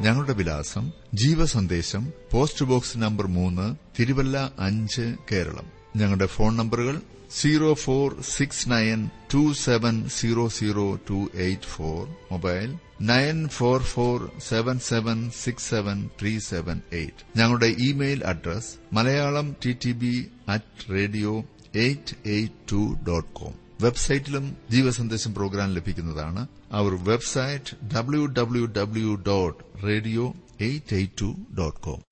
ഞങ്ങളുടെ 0.00 0.32
വിലാസം 0.32 0.92
ജീവസന്ദേശം 1.14 2.12
പോസ്റ്റ് 2.32 2.64
ബോക്സ് 2.64 2.98
നമ്പർ 2.98 3.26
മൂന്ന് 3.26 3.76
തിരുവല്ല 4.00 4.52
അഞ്ച് 4.58 5.14
കേരളം. 5.32 5.66
ഞങ്ങളുടെ 5.96 6.26
ഫോൺ 6.26 6.56
നമ്പറുകൾ 6.56 7.00
zero 7.30 7.74
four 7.74 8.22
six 8.22 8.70
nine 8.70 9.10
two 9.34 9.52
seven 9.52 10.08
zero 10.08 10.48
zero 10.48 10.98
two 11.10 11.30
eight 11.34 11.62
four 11.62 12.08
mobile 12.32 12.76
nine 13.00 13.48
four 13.48 13.82
four 13.82 14.30
seven 14.38 14.78
seven 14.78 15.30
six 15.30 15.70
seven 15.70 16.10
three 16.20 16.38
seven 16.38 16.80
eight. 16.92 17.38
ഞങ്ങളുടെ 17.38 17.66
email 17.66 18.24
address 18.24 18.94
Malayalam 18.94 19.56
T 19.66 19.76
T 19.84 19.92
B 19.92 20.26
at 20.48 20.92
radio 20.92 21.44
eight 21.74 22.28
eight 22.28 22.54
two 22.72 22.96
dot 23.08 23.28
com. 23.34 23.54
വെബ്സൈറ്റിലും 23.80 24.56
ജീവസന്ദേശം 24.70 25.34
programme 25.34 25.74
ലഭിക്കുന്നതാണ്. 25.74 26.46
അവർ 26.72 26.94
website 26.94 27.94
W 27.94 28.26
W 28.26 28.64
W 28.66 29.24
dot 29.26 29.86
radio 29.86 30.34
eight 30.60 30.94
eight 30.94 31.20
two 31.20 31.36
dot 31.58 31.80
com 31.80 32.02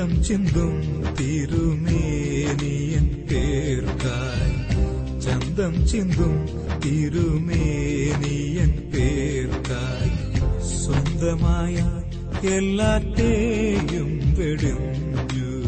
കൃപയെ 0.00 0.22
ചന്തം 0.22 1.16
തിരുമേനിയൻ 1.16 3.26
പേർക്കായി. 3.30 5.20
ചന്തം 5.20 5.88
ചിന്തും 5.88 6.48
തിരുമേനിയൻ 6.84 8.90
പേർക്കായി. 8.90 10.68
സ്വന്തമായ 10.68 12.02
എല്ലാറ്റേയും 12.48 14.34
വെടിഞ്ഞു. 14.38 15.62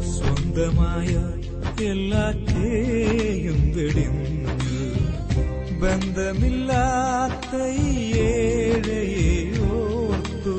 സ്വന്തമായ 0.00 1.32
എല്ലാറ്റേയും 1.84 3.54
വെടിഞ്ഞു. 3.54 4.92
ബന്ധമില്ലാത്ത 5.80 7.62
ഏഴയെ 7.62 9.60
ഓർത്തു. 9.60 10.58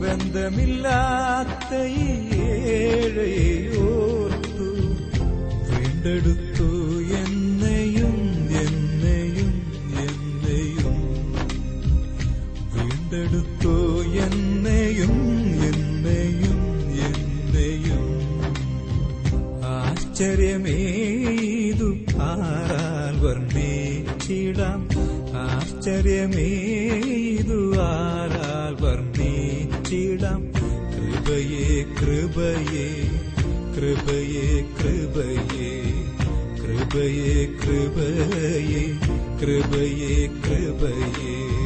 ബന്ധമില്ലാത്ത 0.00 1.82
ഈ 1.82 2.09
ഏഴയെ 3.10 3.68
വീണ്ടെടുത്തു 5.68 7.00
എന്നെയും 7.00 8.18
എന്നെയും 8.62 9.50
എന്നെയും. 10.04 10.98
വീണ്ടെടുത്തു 12.74 14.02
എന്നെയും 14.02 15.32
എന്നെയും 15.62 16.60
എന്നെയും. 17.00 18.06
ആശ്ചര്യമേതു 19.64 21.96
ആരാൽ 22.22 23.20
വർണിച്ചിടാം? 23.20 24.88
ആശ്ചര്യമേതു 25.34 27.76
ആറാൽ 27.76 28.84
വർണിച്ചിടാം? 28.84 30.49
കൃപയെ 31.30 31.84
കൃപയെ 32.00 32.86
കൃപയെ 33.74 34.46
കൃപയെ 34.78 35.70
കൃപയെ 36.60 37.46
കൃപയെ 37.62 38.82
കൃപയെ 39.40 40.16
കൃപയെ. 40.44 41.59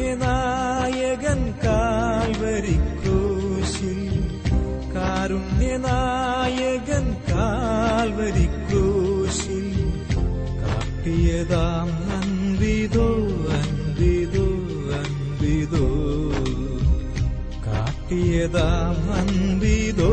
കാരുണ്യനായകൻ 0.00 0.20
കാൽവരിക്കൂശിൽ 1.64 2.70
കാരുണ്യനായകൻ 4.94 5.86
കാൽവരിക്കൂശിൽ 7.30 8.48
കാട്ടിയതാം 10.62 11.90
അൻപിതോ 12.18 13.08
അന്തിതോ 13.58 14.46
അന്തിതോ 15.00 15.86
കാട്ടിയതാം 17.68 18.98
അൻപിതോ 19.18 20.12